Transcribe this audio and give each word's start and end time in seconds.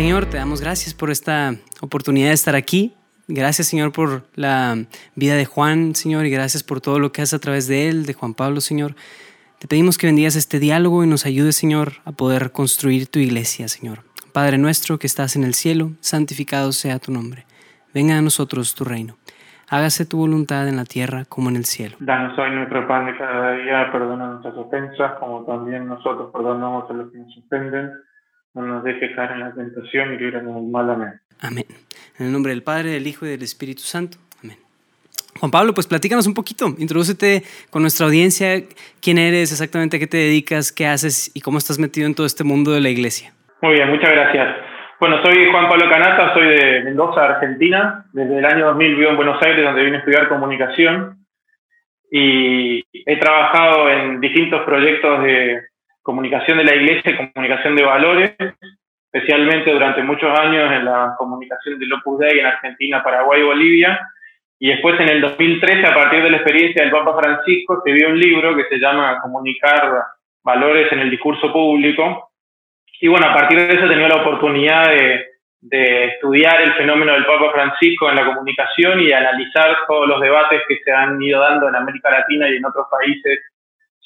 Señor, 0.00 0.24
te 0.24 0.38
damos 0.38 0.62
gracias 0.62 0.94
por 0.94 1.10
esta 1.10 1.56
oportunidad 1.82 2.28
de 2.28 2.32
estar 2.32 2.56
aquí. 2.56 2.94
Gracias, 3.28 3.66
Señor, 3.66 3.92
por 3.92 4.22
la 4.34 4.74
vida 5.14 5.34
de 5.34 5.44
Juan, 5.44 5.94
Señor, 5.94 6.24
y 6.24 6.30
gracias 6.30 6.62
por 6.62 6.80
todo 6.80 6.98
lo 6.98 7.12
que 7.12 7.20
haces 7.20 7.34
a 7.34 7.38
través 7.38 7.68
de 7.68 7.90
él, 7.90 8.06
de 8.06 8.14
Juan 8.14 8.32
Pablo, 8.32 8.62
Señor. 8.62 8.94
Te 9.58 9.68
pedimos 9.68 9.98
que 9.98 10.06
bendigas 10.06 10.36
este 10.36 10.58
diálogo 10.58 11.04
y 11.04 11.06
nos 11.06 11.26
ayudes, 11.26 11.54
Señor, 11.56 11.92
a 12.06 12.12
poder 12.12 12.50
construir 12.50 13.08
tu 13.08 13.18
iglesia, 13.18 13.68
Señor. 13.68 13.98
Padre 14.32 14.56
nuestro 14.56 14.98
que 14.98 15.06
estás 15.06 15.36
en 15.36 15.44
el 15.44 15.52
cielo, 15.52 15.90
santificado 16.00 16.72
sea 16.72 16.98
tu 16.98 17.12
nombre. 17.12 17.44
Venga 17.92 18.16
a 18.16 18.22
nosotros 18.22 18.74
tu 18.74 18.84
reino. 18.84 19.18
Hágase 19.68 20.06
tu 20.06 20.16
voluntad 20.16 20.66
en 20.66 20.76
la 20.76 20.86
tierra 20.86 21.26
como 21.28 21.50
en 21.50 21.56
el 21.56 21.66
cielo. 21.66 21.98
Danos 22.00 22.38
hoy 22.38 22.50
nuestro 22.52 22.88
pan 22.88 23.04
de 23.04 23.18
cada 23.18 23.52
día, 23.52 23.92
perdona 23.92 24.28
nuestras 24.28 24.54
ofensas, 24.54 25.18
como 25.20 25.44
también 25.44 25.86
nosotros 25.86 26.30
perdonamos 26.32 26.88
a 26.88 26.94
los 26.94 27.12
que 27.12 27.18
nos 27.18 27.36
ofenden. 27.36 27.90
No 28.54 28.62
nos 28.62 28.84
dejes 28.84 29.14
caer 29.14 29.32
en 29.32 29.40
la 29.40 29.52
tentación 29.52 30.14
y 30.14 30.18
líbranos 30.18 30.56
del 30.56 30.64
mal. 30.64 30.90
Amén. 30.90 31.20
Amén. 31.40 31.64
En 32.18 32.26
el 32.26 32.32
nombre 32.32 32.50
del 32.50 32.62
Padre, 32.62 32.90
del 32.90 33.06
Hijo 33.06 33.24
y 33.26 33.30
del 33.30 33.42
Espíritu 33.42 33.82
Santo. 33.82 34.18
Amén. 34.42 34.58
Juan 35.38 35.50
Pablo, 35.50 35.72
pues 35.72 35.86
platícanos 35.86 36.26
un 36.26 36.34
poquito, 36.34 36.74
introdúcete 36.78 37.42
con 37.70 37.82
nuestra 37.82 38.06
audiencia, 38.06 38.62
quién 39.00 39.18
eres, 39.18 39.52
exactamente 39.52 39.96
a 39.96 40.00
qué 40.00 40.06
te 40.06 40.16
dedicas, 40.16 40.72
qué 40.72 40.86
haces 40.86 41.30
y 41.34 41.40
cómo 41.40 41.58
estás 41.58 41.78
metido 41.78 42.06
en 42.06 42.14
todo 42.14 42.26
este 42.26 42.44
mundo 42.44 42.72
de 42.72 42.80
la 42.80 42.88
iglesia. 42.88 43.32
Muy 43.62 43.74
bien, 43.74 43.88
muchas 43.88 44.10
gracias. 44.10 44.56
Bueno, 44.98 45.22
soy 45.24 45.50
Juan 45.50 45.68
Pablo 45.68 45.88
Canata, 45.88 46.34
soy 46.34 46.46
de 46.46 46.82
Mendoza, 46.84 47.24
Argentina. 47.24 48.04
Desde 48.12 48.38
el 48.38 48.44
año 48.44 48.66
2000 48.66 48.96
vivo 48.96 49.10
en 49.10 49.16
Buenos 49.16 49.42
Aires, 49.42 49.64
donde 49.64 49.82
vine 49.82 49.96
a 49.96 50.00
estudiar 50.00 50.28
comunicación. 50.28 51.24
Y 52.10 52.84
he 52.92 53.16
trabajado 53.18 53.88
en 53.88 54.20
distintos 54.20 54.62
proyectos 54.64 55.22
de 55.22 55.62
comunicación 56.02 56.58
de 56.58 56.64
la 56.64 56.74
iglesia 56.74 57.10
y 57.10 57.16
comunicación 57.16 57.76
de 57.76 57.82
valores, 57.82 58.34
especialmente 59.12 59.72
durante 59.72 60.02
muchos 60.02 60.38
años 60.38 60.72
en 60.72 60.84
la 60.84 61.14
comunicación 61.18 61.78
del 61.78 61.92
Opus 61.92 62.20
Dei 62.20 62.38
en 62.38 62.46
Argentina, 62.46 63.02
Paraguay 63.02 63.40
y 63.40 63.44
Bolivia. 63.44 64.00
Y 64.58 64.68
después 64.68 64.98
en 65.00 65.08
el 65.08 65.20
2013, 65.20 65.86
a 65.86 65.94
partir 65.94 66.22
de 66.22 66.30
la 66.30 66.36
experiencia 66.36 66.82
del 66.82 66.92
Papa 66.92 67.18
Francisco, 67.18 67.78
escribió 67.78 68.08
un 68.08 68.20
libro 68.20 68.54
que 68.54 68.64
se 68.64 68.78
llama 68.78 69.20
Comunicar 69.22 70.04
valores 70.42 70.92
en 70.92 71.00
el 71.00 71.10
discurso 71.10 71.52
público, 71.52 72.30
y 73.00 73.08
bueno, 73.08 73.26
a 73.26 73.34
partir 73.34 73.58
de 73.58 73.74
eso 73.74 73.86
he 73.86 73.88
tenido 73.88 74.08
la 74.08 74.22
oportunidad 74.22 74.88
de, 74.90 75.26
estudiar 75.62 76.62
el 76.62 76.72
fenómeno 76.74 77.12
del 77.12 77.26
Papa 77.26 77.52
Francisco 77.52 78.08
en 78.08 78.16
la 78.16 78.24
comunicación 78.24 79.00
y 79.00 79.12
analizar 79.12 79.76
todos 79.86 80.08
los 80.08 80.20
debates 80.20 80.62
que 80.66 80.78
se 80.82 80.90
han 80.90 81.22
ido 81.22 81.40
dando 81.40 81.68
en 81.68 81.76
América 81.76 82.10
Latina 82.10 82.48
y 82.48 82.56
en 82.56 82.64
otros 82.64 82.86
países 82.90 83.40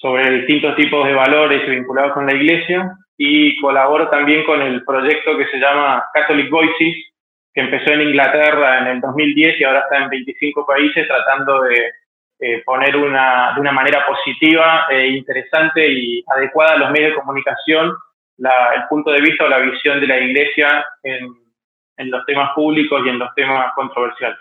sobre 0.04 0.30
distintos 0.32 0.76
tipos 0.76 1.06
de 1.06 1.14
valores 1.14 1.66
vinculados 1.66 2.12
con 2.12 2.26
la 2.26 2.34
Iglesia. 2.34 2.94
Y 3.16 3.58
colaboro 3.58 4.10
también 4.10 4.44
con 4.44 4.60
el 4.60 4.84
proyecto 4.84 5.38
que 5.38 5.46
se 5.46 5.56
llama 5.56 6.04
Catholic 6.12 6.50
Voices, 6.50 6.94
que 7.54 7.60
empezó 7.62 7.90
en 7.92 8.02
Inglaterra 8.02 8.80
en 8.80 8.88
el 8.88 9.00
2010 9.00 9.58
y 9.58 9.64
ahora 9.64 9.80
está 9.80 10.02
en 10.02 10.10
25 10.10 10.66
países 10.66 11.08
tratando 11.08 11.62
de 11.62 11.92
eh, 12.40 12.62
poner 12.66 12.96
una, 12.96 13.52
de 13.54 13.60
una 13.62 13.72
manera 13.72 14.04
positiva, 14.04 14.88
e 14.90 15.08
interesante 15.08 15.88
y 15.90 16.22
adecuada 16.36 16.74
a 16.74 16.78
los 16.78 16.90
medios 16.90 17.12
de 17.12 17.20
comunicación 17.20 17.96
el 18.36 18.82
punto 18.90 19.10
de 19.10 19.22
vista 19.22 19.44
o 19.44 19.48
la 19.48 19.60
visión 19.60 20.00
de 20.00 20.06
la 20.06 20.18
Iglesia 20.18 20.84
en, 21.02 21.28
en 21.96 22.10
los 22.10 22.26
temas 22.26 22.50
públicos 22.54 23.00
y 23.06 23.08
en 23.08 23.20
los 23.20 23.32
temas 23.34 23.72
controversiales. 23.74 24.38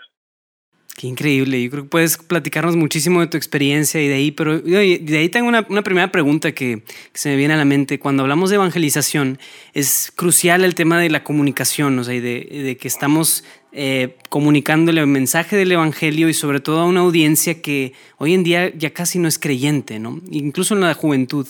Qué 0.96 1.08
increíble. 1.08 1.60
Yo 1.62 1.70
creo 1.70 1.82
que 1.84 1.88
puedes 1.88 2.16
platicarnos 2.18 2.76
muchísimo 2.76 3.20
de 3.20 3.26
tu 3.26 3.36
experiencia 3.36 4.00
y 4.00 4.06
de 4.06 4.14
ahí, 4.14 4.30
pero 4.30 4.60
de 4.60 5.18
ahí 5.18 5.28
tengo 5.28 5.48
una, 5.48 5.82
primera 5.82 6.12
pregunta 6.12 6.52
que, 6.52 6.84
se 7.12 7.30
me 7.30 7.36
viene 7.36 7.54
a 7.54 7.56
la 7.56 7.64
mente. 7.64 7.98
Cuando 7.98 8.22
hablamos 8.22 8.50
de 8.50 8.56
evangelización, 8.56 9.40
es 9.72 10.12
crucial 10.14 10.62
el 10.62 10.76
tema 10.76 11.00
de 11.00 11.10
la 11.10 11.24
comunicación, 11.24 11.98
o 11.98 12.04
sea, 12.04 12.14
y 12.14 12.20
de 12.20 12.76
que 12.76 12.86
estamos 12.86 13.42
eh, 13.76 14.16
comunicándole 14.30 15.00
el 15.00 15.08
mensaje 15.08 15.56
del 15.56 15.72
Evangelio 15.72 16.28
y 16.28 16.32
sobre 16.32 16.60
todo 16.60 16.80
a 16.80 16.86
una 16.86 17.00
audiencia 17.00 17.60
que 17.60 17.92
hoy 18.18 18.32
en 18.32 18.44
día 18.44 18.70
ya 18.74 18.92
casi 18.92 19.18
no 19.18 19.26
es 19.26 19.38
creyente, 19.38 20.00
incluso 20.30 20.74
en 20.74 20.80
la 20.80 20.94
juventud. 20.94 21.46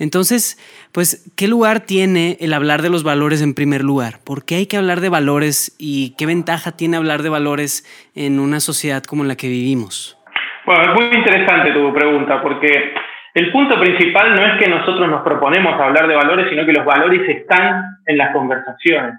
Entonces, 0.00 0.58
pues, 0.92 1.30
¿qué 1.36 1.46
lugar 1.46 1.80
tiene 1.80 2.36
el 2.40 2.52
hablar 2.52 2.82
de 2.82 2.90
los 2.90 3.04
valores 3.04 3.42
en 3.42 3.54
primer 3.54 3.84
lugar? 3.84 4.14
¿Por 4.24 4.44
qué 4.44 4.56
hay 4.56 4.66
que 4.66 4.76
hablar 4.76 5.00
de 5.00 5.08
valores 5.08 5.76
y 5.78 6.16
qué 6.18 6.26
ventaja 6.26 6.72
tiene 6.72 6.96
hablar 6.96 7.22
de 7.22 7.28
valores 7.28 7.84
en 8.16 8.40
una 8.40 8.58
sociedad 8.58 9.04
como 9.04 9.22
la 9.22 9.36
que 9.36 9.48
vivimos? 9.48 10.18
Bueno, 10.66 10.82
es 10.82 11.00
muy 11.00 11.16
interesante 11.16 11.72
tu 11.72 11.94
pregunta 11.94 12.42
porque 12.42 12.92
el 13.34 13.52
punto 13.52 13.78
principal 13.78 14.34
no 14.34 14.44
es 14.44 14.58
que 14.58 14.68
nosotros 14.68 15.08
nos 15.08 15.22
proponemos 15.22 15.80
hablar 15.80 16.08
de 16.08 16.16
valores, 16.16 16.46
sino 16.50 16.66
que 16.66 16.72
los 16.72 16.84
valores 16.84 17.28
están 17.28 17.84
en 18.04 18.18
las 18.18 18.32
conversaciones 18.32 19.14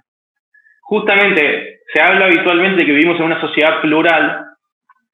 justamente 0.90 1.78
se 1.92 2.02
habla 2.02 2.26
habitualmente 2.26 2.82
de 2.82 2.86
que 2.86 2.94
vivimos 2.94 3.20
en 3.20 3.26
una 3.26 3.42
sociedad 3.42 3.82
plural. 3.82 4.46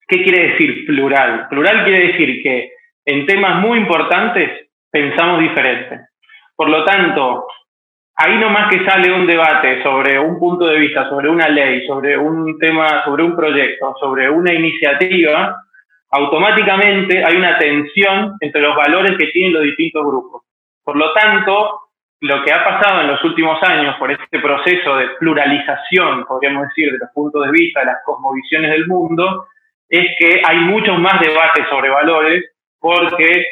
¿Qué 0.07 0.23
quiere 0.23 0.51
decir 0.51 0.85
plural? 0.85 1.47
Plural 1.49 1.83
quiere 1.85 2.07
decir 2.07 2.43
que 2.43 2.71
en 3.05 3.25
temas 3.25 3.61
muy 3.61 3.79
importantes 3.79 4.69
pensamos 4.91 5.39
diferente. 5.39 6.01
Por 6.55 6.69
lo 6.69 6.83
tanto, 6.83 7.47
ahí 8.15 8.37
nomás 8.37 8.69
que 8.69 8.85
sale 8.85 9.11
un 9.11 9.25
debate 9.25 9.81
sobre 9.83 10.19
un 10.19 10.39
punto 10.39 10.67
de 10.67 10.79
vista, 10.79 11.09
sobre 11.09 11.29
una 11.29 11.47
ley, 11.47 11.85
sobre 11.87 12.17
un 12.17 12.57
tema, 12.59 13.03
sobre 13.03 13.23
un 13.23 13.35
proyecto, 13.35 13.95
sobre 13.99 14.29
una 14.29 14.53
iniciativa, 14.53 15.55
automáticamente 16.11 17.23
hay 17.23 17.35
una 17.35 17.57
tensión 17.57 18.35
entre 18.39 18.61
los 18.61 18.75
valores 18.75 19.17
que 19.17 19.27
tienen 19.27 19.53
los 19.53 19.63
distintos 19.63 20.05
grupos. 20.05 20.43
Por 20.83 20.95
lo 20.97 21.11
tanto, 21.13 21.84
lo 22.25 22.43
que 22.43 22.51
ha 22.51 22.63
pasado 22.63 23.01
en 23.01 23.07
los 23.07 23.23
últimos 23.23 23.61
años 23.61 23.95
por 23.97 24.11
este 24.11 24.39
proceso 24.39 24.97
de 24.97 25.09
pluralización, 25.19 26.25
podríamos 26.25 26.67
decir, 26.69 26.91
de 26.91 26.97
los 26.97 27.09
puntos 27.13 27.45
de 27.45 27.51
vista, 27.51 27.81
de 27.81 27.85
las 27.87 28.03
cosmovisiones 28.03 28.71
del 28.71 28.87
mundo, 28.87 29.47
es 29.87 30.07
que 30.17 30.41
hay 30.43 30.57
muchos 30.57 30.97
más 30.97 31.19
debates 31.19 31.67
sobre 31.69 31.89
valores 31.89 32.43
porque 32.79 33.43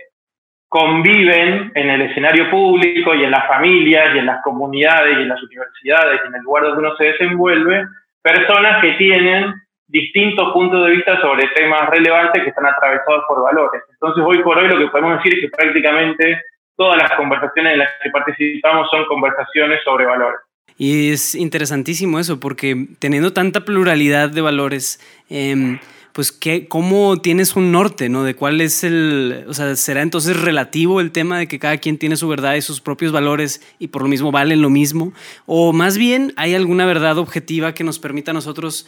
conviven 0.67 1.71
en 1.75 1.89
el 1.89 2.01
escenario 2.01 2.49
público 2.49 3.13
y 3.13 3.23
en 3.23 3.29
las 3.29 3.47
familias 3.47 4.15
y 4.15 4.17
en 4.17 4.25
las 4.25 4.41
comunidades 4.41 5.19
y 5.19 5.21
en 5.21 5.29
las 5.29 5.43
universidades 5.43 6.21
y 6.23 6.27
en 6.29 6.35
el 6.35 6.41
lugar 6.41 6.63
donde 6.63 6.79
uno 6.79 6.95
se 6.95 7.05
desenvuelve, 7.05 7.85
personas 8.23 8.81
que 8.81 8.93
tienen 8.93 9.53
distintos 9.85 10.51
puntos 10.51 10.83
de 10.83 10.93
vista 10.93 11.21
sobre 11.21 11.47
temas 11.49 11.87
relevantes 11.89 12.41
que 12.41 12.49
están 12.49 12.65
atravesados 12.65 13.25
por 13.27 13.43
valores. 13.43 13.83
Entonces, 13.91 14.23
hoy 14.25 14.41
por 14.41 14.57
hoy 14.57 14.67
lo 14.67 14.79
que 14.79 14.87
podemos 14.87 15.17
decir 15.17 15.35
es 15.35 15.41
que 15.41 15.55
prácticamente 15.55 16.41
todas 16.75 16.97
las 16.97 17.11
conversaciones 17.17 17.73
en 17.73 17.79
las 17.79 17.89
que 18.01 18.09
participamos 18.09 18.87
son 18.89 19.05
conversaciones 19.05 19.79
sobre 19.83 20.05
valores. 20.05 20.39
Y 20.77 21.11
es 21.11 21.35
interesantísimo 21.35 22.19
eso, 22.19 22.39
porque 22.39 22.87
teniendo 22.99 23.31
tanta 23.31 23.61
pluralidad 23.61 24.29
de 24.29 24.41
valores, 24.41 24.99
eh, 25.29 25.77
pues 26.13 26.31
¿qué, 26.31 26.67
cómo 26.67 27.17
tienes 27.17 27.55
un 27.55 27.71
norte, 27.71 28.07
¿no? 28.07 28.23
De 28.23 28.35
cuál 28.35 28.61
es 28.61 28.83
el, 28.83 29.45
o 29.47 29.53
sea, 29.53 29.75
será 29.75 30.01
entonces 30.01 30.39
relativo 30.39 31.01
el 31.01 31.11
tema 31.11 31.39
de 31.39 31.47
que 31.47 31.59
cada 31.59 31.77
quien 31.77 31.97
tiene 31.97 32.15
su 32.15 32.27
verdad 32.27 32.53
y 32.53 32.61
sus 32.61 32.81
propios 32.81 33.11
valores 33.11 33.61
y 33.79 33.87
por 33.87 34.03
lo 34.03 34.07
mismo 34.07 34.31
valen 34.31 34.61
lo 34.61 34.69
mismo, 34.69 35.11
o 35.45 35.73
más 35.73 35.97
bien 35.97 36.31
hay 36.37 36.53
alguna 36.55 36.85
verdad 36.85 37.17
objetiva 37.17 37.73
que 37.73 37.83
nos 37.83 37.99
permita 37.99 38.31
a 38.31 38.35
nosotros 38.35 38.87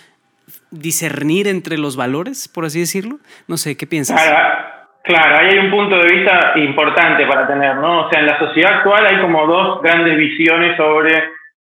discernir 0.69 1.47
entre 1.47 1.77
los 1.77 1.95
valores, 1.95 2.47
por 2.47 2.65
así 2.65 2.79
decirlo. 2.79 3.19
No 3.47 3.57
sé, 3.57 3.75
¿qué 3.75 3.87
piensas? 3.87 4.21
Claro, 4.21 4.74
ahí 5.13 5.49
hay 5.51 5.57
un 5.59 5.71
punto 5.71 5.97
de 5.99 6.15
vista 6.15 6.53
importante 6.55 7.25
para 7.27 7.47
tener, 7.47 7.75
¿no? 7.75 8.05
O 8.05 8.09
sea, 8.09 8.21
en 8.21 8.27
la 8.27 8.39
sociedad 8.39 8.77
actual 8.77 9.05
hay 9.05 9.17
como 9.19 9.45
dos 9.45 9.81
grandes 9.81 10.17
visiones 10.17 10.75
sobre 10.77 11.15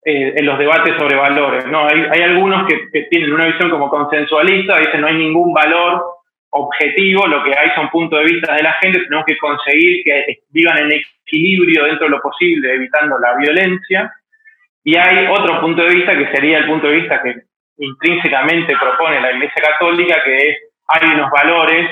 eh, 0.05 0.33
en 0.37 0.47
los 0.47 0.59
debates 0.59 0.97
sobre 0.97 1.17
valores, 1.17 1.67
¿no? 1.67 1.87
Hay, 1.87 2.07
hay 2.11 2.23
algunos 2.23 2.67
que, 2.67 2.89
que, 2.91 3.03
tienen 3.11 3.33
una 3.33 3.47
visión 3.47 3.71
como 3.71 3.91
consensualista, 3.91 4.79
dicen 4.79 5.01
no 5.01 5.09
hay 5.09 5.17
ningún 5.17 5.53
valor 5.53 6.03
objetivo, 6.51 7.27
lo 7.27 7.45
que 7.45 7.51
hay 7.57 7.71
son 7.75 7.91
puntos 7.91 8.21
de 8.21 8.33
vista 8.33 8.55
de 8.55 8.63
la 8.63 8.73
gente, 8.75 9.01
tenemos 9.01 9.27
que 9.27 9.37
conseguir 9.37 10.03
que 10.05 10.39
vivan 10.51 10.79
en 10.79 10.93
equilibrio 10.93 11.85
dentro 11.85 12.07
de 12.07 12.11
lo 12.11 12.21
posible, 12.23 12.75
evitando 12.75 13.19
la 13.19 13.37
violencia. 13.37 14.13
Y 14.85 14.97
hay 14.97 15.27
otro 15.27 15.61
punto 15.61 15.83
de 15.83 15.95
vista 15.95 16.17
que 16.17 16.31
sería 16.33 16.59
el 16.59 16.67
punto 16.67 16.87
de 16.87 16.95
vista 16.95 17.21
que 17.21 17.35
intrínsecamente 17.79 18.75
propone 18.77 19.21
la 19.21 19.33
Iglesia 19.33 19.63
Católica, 19.63 20.23
que 20.25 20.37
es 20.37 20.57
hay 20.89 21.15
unos 21.15 21.31
valores 21.31 21.91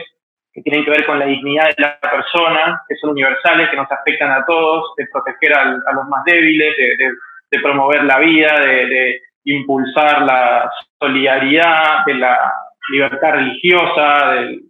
que 0.55 0.63
tienen 0.63 0.85
que 0.85 0.91
ver 0.91 1.05
con 1.05 1.19
la 1.19 1.27
dignidad 1.27 1.67
de 1.67 1.83
la 1.83 1.99
persona, 1.99 2.81
que 2.89 2.95
son 2.97 3.11
universales, 3.11 3.69
que 3.71 3.77
nos 3.77 3.91
afectan 3.91 4.31
a 4.31 4.45
todos, 4.47 4.95
de 4.97 5.07
proteger 5.13 5.53
a 5.53 5.93
los 5.93 6.09
más 6.09 6.25
débiles, 6.25 6.77
de, 6.77 7.61
promover 7.61 8.05
la 8.05 8.19
vida, 8.19 8.61
de, 8.61 9.21
impulsar 9.45 10.23
la 10.23 10.71
solidaridad, 10.99 12.05
de 12.07 12.15
la 12.15 12.53
libertad 12.89 13.33
religiosa, 13.33 14.33
de 14.33 14.61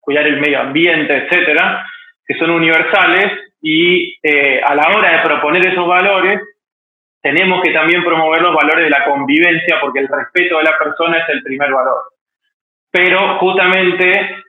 cuidar 0.00 0.26
el 0.26 0.40
medio 0.40 0.60
ambiente, 0.60 1.14
etcétera, 1.14 1.86
que 2.26 2.34
son 2.34 2.50
universales 2.50 3.32
y 3.62 4.18
eh, 4.22 4.60
a 4.62 4.74
la 4.74 4.88
hora 4.88 5.12
de 5.12 5.22
proponer 5.22 5.66
esos 5.66 5.86
valores 5.86 6.40
tenemos 7.22 7.62
que 7.62 7.72
también 7.72 8.04
promover 8.04 8.42
los 8.42 8.54
valores 8.54 8.84
de 8.84 8.90
la 8.90 9.04
convivencia 9.04 9.78
porque 9.80 10.00
el 10.00 10.08
respeto 10.08 10.58
de 10.58 10.64
la 10.64 10.76
persona 10.76 11.18
es 11.18 11.28
el 11.30 11.42
primer 11.42 11.72
valor. 11.72 12.02
Pero 12.90 13.38
justamente 13.38 14.43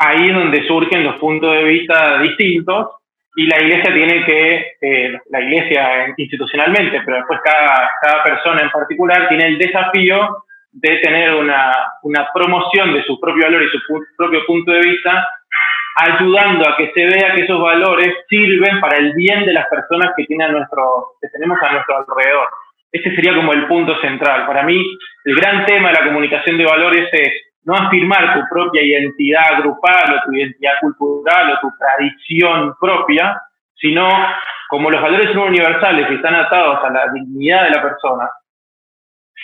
ahí 0.00 0.26
es 0.28 0.34
donde 0.34 0.66
surgen 0.66 1.04
los 1.04 1.16
puntos 1.16 1.54
de 1.54 1.64
vista 1.64 2.20
distintos 2.22 2.88
y 3.36 3.46
la 3.46 3.62
iglesia 3.62 3.94
tiene 3.94 4.24
que, 4.24 4.72
eh, 4.80 5.18
la 5.30 5.40
iglesia 5.40 6.14
institucionalmente, 6.16 7.02
pero 7.04 7.18
después 7.18 7.40
cada, 7.44 7.90
cada 8.00 8.24
persona 8.24 8.62
en 8.62 8.70
particular 8.70 9.28
tiene 9.28 9.46
el 9.46 9.58
desafío 9.58 10.44
de 10.72 10.98
tener 10.98 11.34
una, 11.34 11.72
una 12.02 12.28
promoción 12.32 12.94
de 12.94 13.02
su 13.04 13.20
propio 13.20 13.44
valor 13.44 13.62
y 13.62 13.68
su 13.68 13.80
propio 14.16 14.46
punto 14.46 14.72
de 14.72 14.80
vista, 14.80 15.28
ayudando 15.96 16.68
a 16.68 16.76
que 16.76 16.92
se 16.94 17.04
vea 17.04 17.34
que 17.34 17.42
esos 17.42 17.60
valores 17.60 18.14
sirven 18.28 18.80
para 18.80 18.98
el 18.98 19.12
bien 19.12 19.44
de 19.44 19.52
las 19.52 19.66
personas 19.66 20.12
que, 20.16 20.24
tienen 20.24 20.52
nuestro, 20.52 21.16
que 21.20 21.28
tenemos 21.28 21.58
a 21.62 21.72
nuestro 21.72 21.98
alrededor. 21.98 22.48
Ese 22.90 23.14
sería 23.14 23.34
como 23.34 23.52
el 23.52 23.66
punto 23.66 24.00
central. 24.00 24.46
Para 24.46 24.62
mí, 24.62 24.82
el 25.24 25.34
gran 25.36 25.66
tema 25.66 25.88
de 25.88 25.94
la 25.94 26.06
comunicación 26.06 26.56
de 26.56 26.64
valores 26.64 27.08
es 27.12 27.49
no 27.64 27.74
afirmar 27.74 28.34
tu 28.34 28.40
propia 28.48 28.82
identidad 28.82 29.58
grupal 29.62 30.14
o 30.14 30.24
tu 30.24 30.32
identidad 30.32 30.74
cultural 30.80 31.52
o 31.52 31.60
tu 31.60 31.70
tradición 31.78 32.74
propia, 32.80 33.40
sino 33.74 34.08
como 34.68 34.90
los 34.90 35.02
valores 35.02 35.32
son 35.32 35.48
universales 35.48 36.06
y 36.10 36.14
están 36.14 36.34
atados 36.34 36.78
a 36.84 36.90
la 36.90 37.12
dignidad 37.12 37.64
de 37.64 37.70
la 37.70 37.82
persona, 37.82 38.30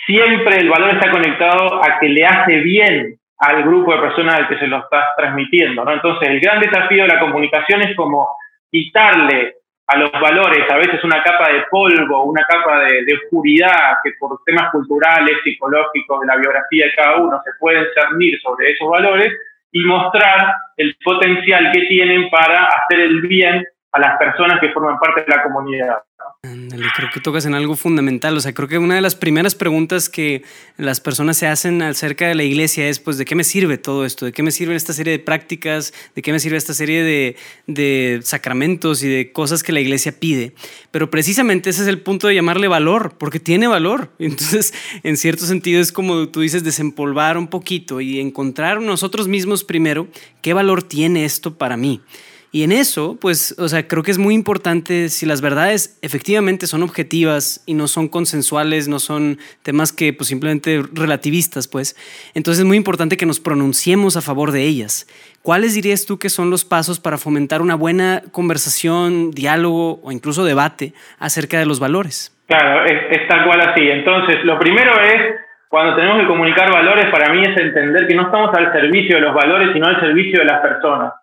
siempre 0.05 0.57
el 0.57 0.69
valor 0.69 0.91
está 0.91 1.11
conectado 1.11 1.83
a 1.83 1.99
que 1.99 2.09
le 2.09 2.25
hace 2.25 2.55
bien 2.59 3.19
al 3.39 3.63
grupo 3.63 3.93
de 3.93 4.01
personas 4.01 4.35
al 4.35 4.47
que 4.47 4.57
se 4.57 4.67
lo 4.67 4.79
estás 4.79 5.15
transmitiendo. 5.17 5.83
¿no? 5.83 5.91
Entonces, 5.91 6.29
el 6.29 6.39
gran 6.39 6.59
desafío 6.59 7.03
de 7.03 7.09
la 7.09 7.19
comunicación 7.19 7.81
es 7.81 7.95
como 7.95 8.29
quitarle 8.71 9.55
a 9.87 9.97
los 9.97 10.11
valores 10.11 10.69
a 10.69 10.77
veces 10.77 11.01
una 11.03 11.23
capa 11.23 11.49
de 11.49 11.63
polvo, 11.71 12.25
una 12.25 12.43
capa 12.43 12.79
de, 12.79 13.13
oscuridad 13.23 13.95
que 14.03 14.11
por 14.19 14.39
temas 14.45 14.69
culturales, 14.71 15.37
psicológicos, 15.43 16.21
de 16.21 16.27
la 16.27 16.35
biografía 16.35 16.85
de 16.85 16.93
cada 16.93 17.17
uno 17.17 17.41
se 17.43 17.51
pueden 17.59 17.85
cernir 17.93 18.39
sobre 18.41 18.71
esos 18.71 18.89
valores 18.89 19.33
y 19.71 19.83
mostrar 19.85 20.55
el 20.75 20.95
potencial 21.03 21.71
que 21.71 21.85
tienen 21.87 22.29
para 22.29 22.65
hacer 22.65 22.99
el 22.99 23.21
bien 23.21 23.65
a 23.93 23.99
las 23.99 24.17
personas 24.17 24.59
que 24.59 24.71
forman 24.71 24.99
parte 24.99 25.21
de 25.21 25.35
la 25.35 25.43
comunidad 25.43 25.97
creo 26.41 27.09
que 27.13 27.19
tocas 27.19 27.45
en 27.45 27.53
algo 27.53 27.75
fundamental. 27.75 28.35
O 28.37 28.39
sea, 28.39 28.53
creo 28.53 28.67
que 28.67 28.77
una 28.77 28.95
de 28.95 29.01
las 29.01 29.15
primeras 29.15 29.55
preguntas 29.55 30.09
que 30.09 30.43
las 30.77 30.99
personas 30.99 31.37
se 31.37 31.47
hacen 31.47 31.81
acerca 31.81 32.27
de 32.27 32.35
la 32.35 32.43
iglesia 32.43 32.87
es, 32.87 32.99
pues, 32.99 33.17
¿de 33.17 33.25
qué 33.25 33.35
me 33.35 33.43
sirve 33.43 33.77
todo 33.77 34.05
esto? 34.05 34.25
¿De 34.25 34.31
qué 34.31 34.43
me 34.43 34.51
sirve 34.51 34.75
esta 34.75 34.93
serie 34.93 35.13
de 35.13 35.19
prácticas? 35.19 35.93
¿De 36.15 36.21
qué 36.21 36.31
me 36.31 36.39
sirve 36.39 36.57
esta 36.57 36.73
serie 36.73 37.03
de, 37.03 37.35
de 37.65 38.19
sacramentos 38.23 39.03
y 39.03 39.07
de 39.07 39.31
cosas 39.31 39.63
que 39.63 39.71
la 39.71 39.79
iglesia 39.79 40.19
pide? 40.19 40.53
Pero 40.91 41.09
precisamente 41.09 41.69
ese 41.69 41.83
es 41.83 41.87
el 41.87 42.01
punto 42.01 42.27
de 42.27 42.35
llamarle 42.35 42.67
valor, 42.67 43.15
porque 43.17 43.39
tiene 43.39 43.67
valor. 43.67 44.11
Entonces, 44.19 44.73
en 45.03 45.17
cierto 45.17 45.45
sentido, 45.45 45.81
es 45.81 45.91
como 45.91 46.29
tú 46.29 46.41
dices, 46.41 46.63
desempolvar 46.63 47.37
un 47.37 47.47
poquito 47.47 48.01
y 48.01 48.19
encontrar 48.19 48.81
nosotros 48.81 49.27
mismos 49.27 49.63
primero 49.63 50.07
qué 50.41 50.53
valor 50.53 50.83
tiene 50.83 51.25
esto 51.25 51.57
para 51.57 51.77
mí. 51.77 52.01
Y 52.57 52.63
en 52.63 52.71
eso, 52.71 53.19
pues, 53.21 53.55
o 53.59 53.67
sea, 53.67 53.87
creo 53.87 54.01
que 54.01 54.09
es 54.09 54.17
muy 54.17 54.33
importante 54.33 55.09
si 55.09 55.27
las 55.27 55.41
verdades 55.41 55.99
efectivamente 56.01 56.65
son 56.65 56.81
objetivas 56.81 57.63
y 57.67 57.75
no 57.75 57.85
son 57.87 58.07
consensuales, 58.07 58.87
no 58.87 58.97
son 58.97 59.37
temas 59.61 59.93
que 59.93 60.11
pues 60.11 60.29
simplemente 60.29 60.81
relativistas, 60.91 61.67
pues, 61.67 61.95
entonces 62.33 62.61
es 62.61 62.65
muy 62.65 62.75
importante 62.75 63.15
que 63.15 63.27
nos 63.27 63.39
pronunciemos 63.39 64.17
a 64.17 64.21
favor 64.21 64.51
de 64.51 64.63
ellas. 64.63 65.05
¿Cuáles 65.43 65.75
dirías 65.75 66.07
tú 66.07 66.17
que 66.17 66.29
son 66.29 66.49
los 66.49 66.65
pasos 66.65 66.99
para 66.99 67.19
fomentar 67.19 67.61
una 67.61 67.75
buena 67.75 68.23
conversación, 68.31 69.29
diálogo 69.29 69.99
o 70.01 70.11
incluso 70.11 70.43
debate 70.43 70.93
acerca 71.19 71.59
de 71.59 71.67
los 71.67 71.79
valores? 71.79 72.35
Claro, 72.47 72.85
es, 72.87 73.27
tal 73.27 73.45
cual 73.45 73.61
así. 73.69 73.87
Entonces, 73.87 74.43
lo 74.45 74.57
primero 74.57 74.99
es 74.99 75.35
cuando 75.69 75.95
tenemos 75.95 76.21
que 76.21 76.27
comunicar 76.27 76.73
valores, 76.73 77.05
para 77.11 77.31
mí 77.31 77.43
es 77.43 77.55
entender 77.55 78.07
que 78.07 78.15
no 78.15 78.23
estamos 78.23 78.51
al 78.55 78.73
servicio 78.73 79.17
de 79.17 79.21
los 79.21 79.35
valores, 79.35 79.73
sino 79.73 79.85
al 79.85 79.99
servicio 79.99 80.39
de 80.39 80.45
las 80.45 80.59
personas. 80.61 81.13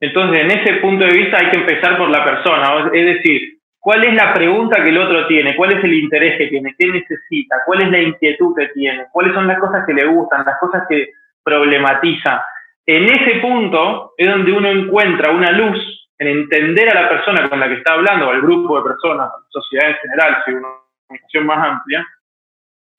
Entonces, 0.00 0.40
en 0.40 0.50
ese 0.50 0.74
punto 0.74 1.04
de 1.04 1.12
vista 1.12 1.38
hay 1.38 1.50
que 1.50 1.58
empezar 1.58 1.98
por 1.98 2.08
la 2.08 2.24
persona, 2.24 2.90
es 2.92 3.04
decir, 3.16 3.58
¿cuál 3.78 4.04
es 4.04 4.14
la 4.14 4.32
pregunta 4.32 4.82
que 4.82 4.90
el 4.90 4.98
otro 4.98 5.26
tiene? 5.26 5.56
¿Cuál 5.56 5.72
es 5.76 5.84
el 5.84 5.94
interés 5.94 6.38
que 6.38 6.46
tiene? 6.46 6.74
¿Qué 6.78 6.86
necesita? 6.86 7.56
¿Cuál 7.66 7.82
es 7.82 7.90
la 7.90 8.00
inquietud 8.00 8.54
que 8.56 8.68
tiene? 8.68 9.06
¿Cuáles 9.12 9.34
son 9.34 9.46
las 9.46 9.58
cosas 9.58 9.84
que 9.86 9.94
le 9.94 10.06
gustan? 10.06 10.44
¿Las 10.44 10.58
cosas 10.60 10.84
que 10.88 11.10
problematiza? 11.42 12.44
En 12.86 13.04
ese 13.04 13.40
punto 13.40 14.14
es 14.16 14.28
donde 14.28 14.52
uno 14.52 14.68
encuentra 14.70 15.32
una 15.32 15.50
luz 15.50 15.78
en 16.18 16.28
entender 16.28 16.88
a 16.90 17.02
la 17.02 17.08
persona 17.08 17.48
con 17.48 17.60
la 17.60 17.68
que 17.68 17.74
está 17.74 17.94
hablando, 17.94 18.30
al 18.30 18.40
grupo 18.40 18.78
de 18.78 18.88
personas, 18.88 19.30
sociedad 19.50 19.90
en 19.90 19.96
general, 19.96 20.42
si 20.44 20.52
una 20.52 20.68
comunicación 21.06 21.46
más 21.46 21.68
amplia, 21.68 22.06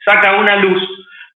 saca 0.05 0.37
una 0.37 0.55
luz 0.57 0.81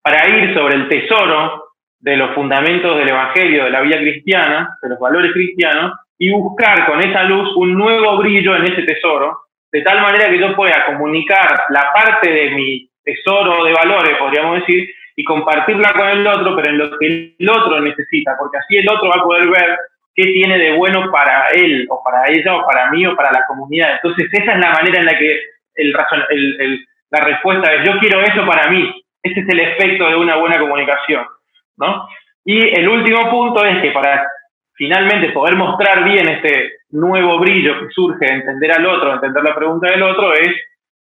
para 0.01 0.27
ir 0.30 0.54
sobre 0.54 0.75
el 0.75 0.88
tesoro 0.88 1.73
de 2.04 2.18
los 2.18 2.36
fundamentos 2.36 2.98
del 2.98 3.08
Evangelio, 3.08 3.64
de 3.64 3.70
la 3.70 3.80
vida 3.80 3.98
cristiana, 3.98 4.78
de 4.82 4.90
los 4.90 5.00
valores 5.00 5.32
cristianos, 5.32 5.94
y 6.18 6.30
buscar 6.32 6.86
con 6.86 7.00
esa 7.00 7.24
luz 7.24 7.56
un 7.56 7.74
nuevo 7.76 8.18
brillo 8.18 8.58
en 8.58 8.64
ese 8.64 8.82
tesoro, 8.84 9.38
de 9.72 9.82
tal 9.84 10.02
manera 10.02 10.30
que 10.30 10.38
yo 10.38 10.54
pueda 10.54 10.86
comunicar 10.86 11.64
la 11.70 11.94
parte 11.94 12.30
de 12.30 12.52
mi 12.52 12.90
tesoro 13.06 13.64
de 13.64 13.72
valores, 13.72 14.18
podríamos 14.18 14.60
decir, 14.60 14.90
y 15.16 15.24
compartirla 15.24 15.94
con 15.94 16.10
el 16.10 16.28
otro, 16.28 16.58
pero 16.58 16.72
en 16.72 16.78
lo 16.78 16.98
que 16.98 17.36
el 17.40 17.50
otro 17.50 17.80
necesita, 17.80 18.36
porque 18.38 18.58
así 18.58 18.78
el 18.78 18.90
otro 18.90 19.08
va 19.08 19.22
a 19.22 19.24
poder 19.24 19.48
ver 19.48 19.78
qué 20.14 20.24
tiene 20.24 20.58
de 20.58 20.74
bueno 20.74 21.10
para 21.10 21.48
él, 21.56 21.88
o 21.90 22.04
para 22.04 22.28
ella, 22.28 22.54
o 22.54 22.66
para 22.66 22.92
mí, 22.92 23.06
o 23.06 23.16
para 23.16 23.32
la 23.32 23.46
comunidad. 23.48 23.94
Entonces, 23.94 24.28
esa 24.30 24.52
es 24.52 24.60
la 24.60 24.74
manera 24.74 25.00
en 25.00 25.06
la 25.06 25.18
que 25.18 25.40
el, 25.76 25.96
el, 26.60 26.86
la 27.12 27.20
respuesta 27.22 27.74
es, 27.74 27.88
yo 27.88 27.98
quiero 28.00 28.22
eso 28.22 28.46
para 28.46 28.70
mí. 28.70 28.94
Ese 29.24 29.40
es 29.40 29.48
el 29.48 29.60
efecto 29.62 30.10
de 30.10 30.18
una 30.18 30.36
buena 30.36 30.60
comunicación. 30.60 31.26
¿No? 31.78 32.08
Y 32.46 32.60
el 32.78 32.88
último 32.88 33.30
punto 33.30 33.64
es 33.66 33.81
que 33.81 33.92
para 33.92 34.28
finalmente 34.74 35.30
poder 35.30 35.56
mostrar 35.56 36.04
bien 36.04 36.28
este 36.28 36.74
nuevo 36.90 37.40
brillo 37.40 37.80
que 37.80 37.90
surge 37.90 38.25
de 38.25 38.34
entender 38.34 38.72
al 38.72 38.86
otro, 38.86 39.14
entender 39.14 39.44
la 39.44 39.56
pregunta 39.56 39.90
del 39.90 40.04
otro, 40.04 40.34
es 40.34 40.52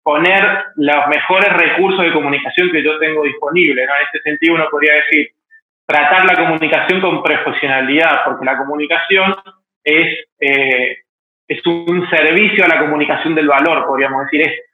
poner 0.02 0.42
los 0.76 1.08
mejores 1.08 1.52
recursos 1.52 2.04
de 2.04 2.12
comunicación 2.12 2.70
que 2.70 2.82
yo 2.82 2.98
tengo 2.98 3.24
disponibles. 3.24 3.84
En 3.84 4.06
este 4.06 4.20
sentido 4.30 4.54
uno 4.54 4.66
podría 4.70 4.94
decir, 4.94 5.28
tratar 5.86 6.24
la 6.24 6.34
comunicación 6.34 7.00
con 7.00 7.22
profesionalidad, 7.22 8.24
porque 8.24 8.44
la 8.44 8.58
comunicación 8.58 9.34
es, 9.84 10.26
eh, 10.40 10.98
es 11.46 11.66
un 11.66 12.08
servicio 12.10 12.64
a 12.64 12.68
la 12.68 12.80
comunicación 12.80 13.34
del 13.34 13.48
valor, 13.48 13.86
podríamos 13.86 14.24
decir, 14.24 14.42
es 14.42 14.67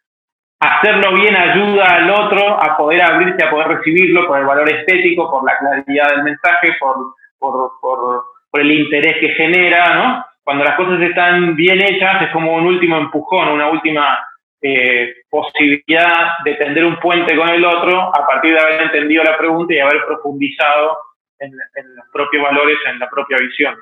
hacerlo 0.61 1.15
bien 1.15 1.37
ayuda 1.37 1.85
al 1.85 2.11
otro 2.11 2.63
a 2.63 2.77
poder 2.77 3.03
abrirse, 3.03 3.45
a 3.45 3.51
poder 3.51 3.69
recibirlo 3.69 4.27
por 4.27 4.39
el 4.39 4.47
valor 4.47 4.69
estético, 4.69 5.31
por 5.31 5.45
la 5.45 5.59
claridad 5.59 6.11
del 6.11 6.23
mensaje, 6.25 6.77
por, 6.79 7.15
por, 7.39 8.25
el 8.55 8.71
interés 8.71 9.17
que 9.21 9.31
genera, 9.31 9.95
¿no? 9.97 10.25
Cuando 10.45 10.65
las 10.65 10.77
cosas 10.77 11.01
están 11.01 11.57
bien 11.57 11.83
hechas 11.83 12.23
es 12.23 12.31
como 12.31 12.55
un 12.55 12.67
último 12.67 12.99
empujón, 12.99 13.49
una 13.49 13.69
última 13.69 14.19
eh, 14.63 15.15
posibilidad 15.29 16.39
de 16.45 16.55
tender 16.55 16.85
un 16.85 17.01
puente 17.01 17.37
con 17.37 17.49
el 17.49 17.65
otro 17.65 18.01
a 18.01 18.27
partir 18.27 18.53
de 18.53 18.61
haber 18.61 18.83
entendido 18.83 19.25
la 19.25 19.37
pregunta 19.37 19.75
y 19.75 19.81
haber 19.81 20.05
profundizado 20.07 20.99
en 21.39 21.53
los 21.97 22.07
propios 22.13 22.43
valores, 22.45 22.79
en 22.87 22.99
la 22.99 23.11
propia 23.11 23.37
visión. 23.39 23.75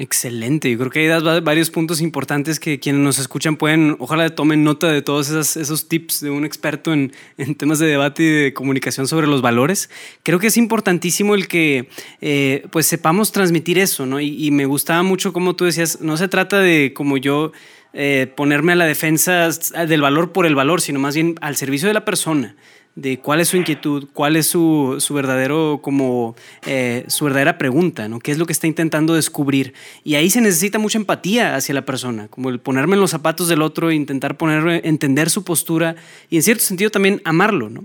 Excelente, 0.00 0.70
yo 0.70 0.78
creo 0.78 0.90
que 0.92 1.00
hay 1.00 1.06
das 1.08 1.42
varios 1.42 1.70
puntos 1.70 2.00
importantes 2.00 2.60
que 2.60 2.78
quienes 2.78 3.02
nos 3.02 3.18
escuchan 3.18 3.56
pueden, 3.56 3.96
ojalá 3.98 4.32
tomen 4.32 4.62
nota 4.62 4.86
de 4.86 5.02
todos 5.02 5.28
esos, 5.28 5.56
esos 5.56 5.88
tips 5.88 6.20
de 6.20 6.30
un 6.30 6.44
experto 6.44 6.92
en, 6.92 7.12
en, 7.36 7.56
temas 7.56 7.80
de 7.80 7.88
debate 7.88 8.22
y 8.22 8.30
de 8.30 8.54
comunicación 8.54 9.08
sobre 9.08 9.26
los 9.26 9.42
valores. 9.42 9.90
Creo 10.22 10.38
que 10.38 10.46
es 10.46 10.56
importantísimo 10.56 11.34
el 11.34 11.48
que 11.48 11.88
eh, 12.20 12.64
pues 12.70 12.86
sepamos 12.86 13.32
transmitir 13.32 13.76
eso, 13.76 14.06
¿no? 14.06 14.20
Y, 14.20 14.46
y, 14.46 14.52
me 14.52 14.66
gustaba 14.66 15.02
mucho 15.02 15.32
como 15.32 15.56
tú 15.56 15.64
decías, 15.64 16.00
no 16.00 16.16
se 16.16 16.28
trata 16.28 16.60
de 16.60 16.92
como 16.94 17.16
yo 17.16 17.50
eh, 17.92 18.32
ponerme 18.36 18.74
a 18.74 18.76
la 18.76 18.84
defensa 18.84 19.48
del 19.48 20.00
valor 20.00 20.30
por 20.30 20.46
el 20.46 20.54
valor, 20.54 20.80
sino 20.80 21.00
más 21.00 21.16
bien 21.16 21.34
al 21.40 21.56
servicio 21.56 21.88
de 21.88 21.94
la 21.94 22.04
persona 22.04 22.54
de 22.98 23.20
cuál 23.20 23.40
es 23.40 23.48
su 23.48 23.56
inquietud, 23.56 24.08
cuál 24.12 24.34
es 24.34 24.48
su, 24.48 24.96
su 24.98 25.14
verdadero, 25.14 25.78
como, 25.80 26.34
eh, 26.66 27.04
su 27.06 27.26
verdadera 27.26 27.56
pregunta, 27.56 28.08
¿no? 28.08 28.18
¿Qué 28.18 28.32
es 28.32 28.38
lo 28.38 28.46
que 28.46 28.52
está 28.52 28.66
intentando 28.66 29.14
descubrir? 29.14 29.72
Y 30.02 30.16
ahí 30.16 30.30
se 30.30 30.40
necesita 30.40 30.80
mucha 30.80 30.98
empatía 30.98 31.54
hacia 31.54 31.74
la 31.74 31.84
persona, 31.84 32.26
como 32.26 32.48
el 32.48 32.58
ponerme 32.58 32.94
en 32.94 33.00
los 33.00 33.12
zapatos 33.12 33.46
del 33.46 33.62
otro, 33.62 33.92
intentar 33.92 34.36
poner, 34.36 34.84
entender 34.84 35.30
su 35.30 35.44
postura 35.44 35.94
y 36.28 36.36
en 36.36 36.42
cierto 36.42 36.64
sentido 36.64 36.90
también 36.90 37.22
amarlo, 37.24 37.70
¿no? 37.70 37.84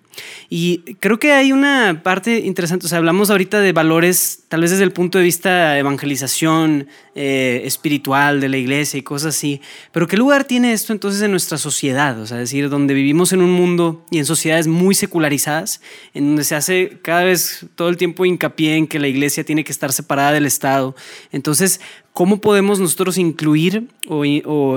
Y 0.50 0.80
creo 1.00 1.20
que 1.20 1.32
hay 1.32 1.52
una 1.52 2.02
parte 2.02 2.40
interesante, 2.40 2.88
o 2.88 2.90
sea, 2.90 2.98
hablamos 2.98 3.30
ahorita 3.30 3.60
de 3.60 3.72
valores, 3.72 4.46
tal 4.48 4.62
vez 4.62 4.72
desde 4.72 4.84
el 4.84 4.94
punto 4.94 5.20
de 5.20 5.26
vista 5.26 5.78
evangelización, 5.78 6.88
eh, 7.16 7.62
espiritual 7.66 8.42
de 8.42 8.50
la 8.50 8.58
iglesia 8.58 8.98
y 8.98 9.04
cosas 9.04 9.36
así, 9.36 9.62
pero 9.92 10.08
¿qué 10.08 10.18
lugar 10.18 10.46
tiene 10.46 10.74
esto 10.74 10.94
entonces 10.94 11.22
en 11.22 11.32
nuestra 11.32 11.60
sociedad? 11.60 12.20
O 12.20 12.26
sea, 12.26 12.38
decir, 12.38 12.70
donde 12.70 12.94
vivimos 12.94 13.34
en 13.34 13.42
un 13.42 13.52
mundo 13.52 14.04
y 14.10 14.18
en 14.18 14.26
sociedades 14.26 14.68
muy 14.68 14.96
secularizadas, 14.96 15.80
en 16.14 16.26
donde 16.28 16.44
se 16.44 16.56
hace 16.56 16.98
cada 17.04 17.24
vez 17.24 17.68
todo 17.76 17.90
el 17.90 17.98
tiempo 17.98 18.26
hincapié 18.26 18.78
en 18.78 18.88
que 18.88 19.00
la 19.00 19.08
iglesia 19.08 19.44
tiene 19.44 19.64
que 19.64 19.72
estar 19.72 19.94
separada 19.94 20.32
del 20.32 20.48
Estado. 20.48 20.96
Entonces, 21.32 21.82
¿cómo 22.14 22.42
podemos 22.42 22.80
nosotros 22.80 23.18
incluir 23.18 23.88
o, 24.08 24.26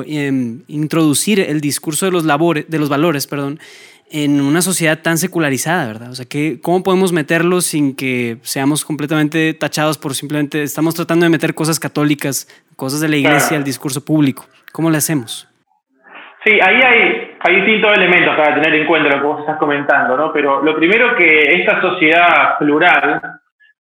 em, 0.06 0.62
introducir 0.68 1.40
el 1.40 1.60
discurso 1.60 2.06
de 2.06 2.12
los, 2.12 2.24
labores, 2.24 2.66
de 2.68 2.78
los 2.78 2.88
valores 2.88 3.26
perdón, 3.26 3.60
en 4.10 4.40
una 4.40 4.62
sociedad 4.62 5.00
tan 5.02 5.18
secularizada, 5.18 5.86
¿verdad? 5.86 6.10
O 6.10 6.14
sea, 6.14 6.26
que, 6.26 6.60
¿cómo 6.62 6.82
podemos 6.82 7.12
meterlos 7.12 7.66
sin 7.66 7.96
que 7.96 8.36
seamos 8.42 8.84
completamente 8.84 9.52
tachados 9.54 9.98
por 9.98 10.14
simplemente 10.14 10.62
estamos 10.62 10.94
tratando 10.94 11.24
de 11.24 11.30
meter 11.30 11.54
cosas 11.54 11.80
católicas, 11.80 12.46
cosas 12.76 13.00
de 13.00 13.08
la 13.08 13.16
iglesia 13.16 13.56
al 13.56 13.64
discurso 13.64 14.04
público? 14.04 14.44
¿Cómo 14.72 14.90
le 14.90 14.98
hacemos? 14.98 15.48
Sí, 16.44 16.52
ahí 16.52 16.80
hay, 16.80 17.36
hay 17.40 17.56
distintos 17.56 17.92
elementos 17.96 18.36
para 18.36 18.54
tener 18.54 18.80
en 18.80 18.86
cuenta 18.86 19.08
lo 19.08 19.20
que 19.20 19.26
vos 19.26 19.40
estás 19.40 19.58
comentando, 19.58 20.16
¿no? 20.16 20.32
Pero 20.32 20.62
lo 20.62 20.76
primero 20.76 21.16
que 21.16 21.40
esta 21.60 21.80
sociedad 21.80 22.56
plural, 22.58 23.20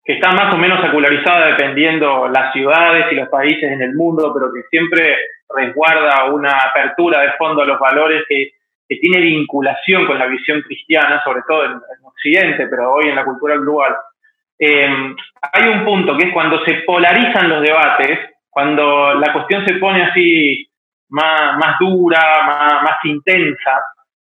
que 0.04 0.14
está 0.14 0.32
más 0.32 0.52
o 0.52 0.58
menos 0.58 0.80
secularizada 0.80 1.46
dependiendo 1.46 2.28
las 2.28 2.52
ciudades 2.52 3.06
y 3.12 3.14
los 3.14 3.28
países 3.28 3.70
en 3.70 3.82
el 3.82 3.94
mundo, 3.94 4.32
pero 4.34 4.52
que 4.52 4.62
siempre 4.68 5.14
resguarda 5.48 6.24
una 6.32 6.58
apertura 6.58 7.20
de 7.20 7.32
fondo 7.38 7.62
a 7.62 7.66
los 7.66 7.78
valores 7.78 8.24
que 8.28 8.55
que 8.88 8.96
tiene 8.96 9.20
vinculación 9.20 10.06
con 10.06 10.18
la 10.18 10.26
visión 10.26 10.62
cristiana, 10.62 11.22
sobre 11.24 11.42
todo 11.46 11.64
en, 11.64 11.80
Occidente, 12.02 12.66
pero 12.68 12.94
hoy 12.94 13.08
en 13.08 13.14
la 13.14 13.24
cultura 13.24 13.56
global, 13.56 13.94
eh, 14.58 14.88
hay 15.52 15.68
un 15.68 15.84
punto 15.84 16.16
que 16.16 16.28
es 16.28 16.32
cuando 16.32 16.64
se 16.64 16.76
polarizan 16.86 17.50
los 17.50 17.60
debates, 17.60 18.20
cuando 18.48 19.12
la 19.14 19.32
cuestión 19.34 19.66
se 19.66 19.74
pone 19.74 20.02
así 20.02 20.66
más, 21.10 21.58
más 21.58 21.78
dura, 21.78 22.18
más, 22.82 23.04
intensa, 23.04 23.84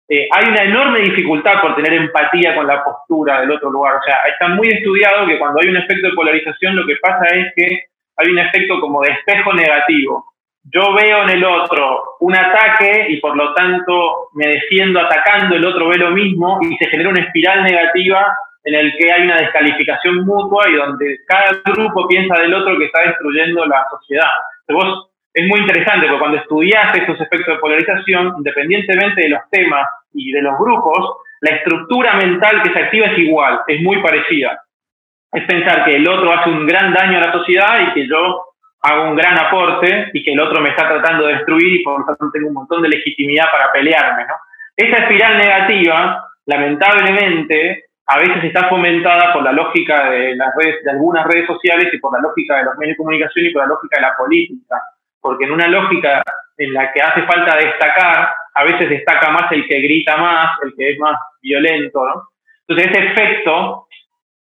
eh, 0.08 0.28
hay 0.32 0.50
una 0.50 0.64
enorme 0.64 1.00
dificultad 1.00 1.60
por 1.60 1.76
tener 1.76 1.94
empatía 1.94 2.54
con 2.54 2.68
la 2.68 2.84
postura 2.84 3.42
del 3.42 3.52
otro 3.52 3.72
lugar. 3.72 3.96
O 3.96 4.04
sea, 4.04 4.18
está 4.32 4.50
muy 4.50 4.68
estudiado 4.68 5.26
que 5.26 5.40
cuando 5.40 5.60
hay 5.60 5.70
un 5.70 5.78
efecto 5.78 6.08
de 6.08 6.14
polarización 6.14 6.76
lo 6.76 6.86
que 6.86 6.98
pasa 7.02 7.26
es 7.34 7.52
que 7.56 7.86
hay 8.18 8.32
un 8.32 8.38
efecto 8.38 8.80
como 8.80 9.02
de 9.02 9.12
espejo 9.12 9.54
negativo 9.54 10.26
yo 10.64 10.94
veo 10.94 11.24
en 11.24 11.30
el 11.32 11.44
otro 11.44 12.18
un 12.20 12.36
ataque 12.36 13.08
y 13.10 13.20
por 13.20 13.36
lo 13.36 13.54
tanto 13.54 14.30
me 14.34 14.48
defiendo 14.48 15.00
atacando, 15.00 15.56
el 15.56 15.66
otro 15.66 15.90
ve 15.90 15.98
lo 15.98 16.12
mismo 16.12 16.60
y 16.62 16.76
se 16.78 16.88
genera 16.88 17.10
una 17.10 17.24
espiral 17.24 17.64
negativa 17.64 18.36
en 18.64 18.76
el 18.76 18.94
que 18.98 19.12
hay 19.12 19.24
una 19.24 19.38
descalificación 19.38 20.26
mutua 20.26 20.70
y 20.70 20.76
donde 20.76 21.18
cada 21.28 21.62
grupo 21.66 22.08
piensa 22.08 22.40
del 22.40 22.54
otro 22.54 22.78
que 22.78 22.86
está 22.86 23.02
destruyendo 23.02 23.66
la 23.66 23.86
sociedad. 23.90 24.30
es 25.34 25.48
muy 25.48 25.62
interesante 25.62 26.08
porque 26.08 26.20
cuando 26.20 26.38
estudias 26.38 26.96
estos 26.96 27.20
efectos 27.20 27.56
de 27.56 27.60
polarización, 27.60 28.34
independientemente 28.38 29.22
de 29.22 29.30
los 29.30 29.42
temas 29.50 29.88
y 30.14 30.32
de 30.32 30.42
los 30.44 30.60
grupos, 30.60 31.18
la 31.42 31.56
estructura 31.56 32.14
mental 32.14 32.62
que 32.62 32.72
se 32.72 32.80
activa 32.80 33.08
es 33.08 33.18
igual, 33.18 33.62
es 33.68 33.82
muy 33.82 34.00
parecida. 34.02 34.62
Es 35.34 35.44
pensar 35.46 35.86
que 35.86 35.96
el 35.96 36.08
otro 36.08 36.32
hace 36.32 36.50
un 36.50 36.68
gran 36.68 36.94
daño 36.94 37.18
a 37.18 37.28
la 37.28 37.32
sociedad 37.32 37.88
y 37.88 37.94
que 37.94 38.08
yo 38.08 38.51
hago 38.82 39.10
un 39.10 39.16
gran 39.16 39.38
aporte 39.40 40.10
y 40.14 40.24
que 40.24 40.34
el 40.34 40.42
otro 40.42 40.62
me 40.62 40.70
está 40.70 40.88
tratando 40.88 41.28
de 41.28 41.36
destruir 41.36 41.82
y 41.82 41.84
por 41.84 42.00
lo 42.00 42.06
tanto 42.06 42.32
tengo 42.32 42.48
un 42.48 42.56
montón 42.56 42.82
de 42.82 42.90
legitimidad 42.90 43.46
para 43.52 43.72
pelearme. 43.72 44.26
¿no? 44.26 44.34
Esa 44.76 45.04
espiral 45.04 45.38
negativa, 45.38 46.26
lamentablemente, 46.46 47.86
a 48.08 48.18
veces 48.18 48.44
está 48.44 48.68
fomentada 48.68 49.32
por 49.34 49.44
la 49.44 49.52
lógica 49.52 50.10
de, 50.10 50.36
las 50.36 50.54
redes, 50.56 50.84
de 50.84 50.92
algunas 50.92 51.26
redes 51.28 51.46
sociales 51.48 51.94
y 51.94 52.00
por 52.00 52.14
la 52.14 52.28
lógica 52.28 52.58
de 52.58 52.66
los 52.66 52.78
medios 52.78 52.94
de 52.94 52.98
comunicación 52.98 53.46
y 53.46 53.54
por 53.54 53.62
la 53.62 53.70
lógica 53.70 53.98
de 53.98 54.02
la 54.02 54.16
política. 54.18 54.82
Porque 55.20 55.46
en 55.46 55.52
una 55.52 55.68
lógica 55.68 56.24
en 56.58 56.74
la 56.74 56.92
que 56.92 57.02
hace 57.02 57.22
falta 57.24 57.58
destacar, 57.58 58.34
a 58.54 58.64
veces 58.64 58.90
destaca 58.90 59.30
más 59.30 59.52
el 59.52 59.68
que 59.68 59.80
grita 59.80 60.18
más, 60.18 60.58
el 60.64 60.74
que 60.76 60.92
es 60.92 61.00
más 61.00 61.16
violento. 61.42 62.04
¿no? 62.06 62.24
Entonces 62.68 62.92
ese 62.92 63.06
efecto 63.12 63.88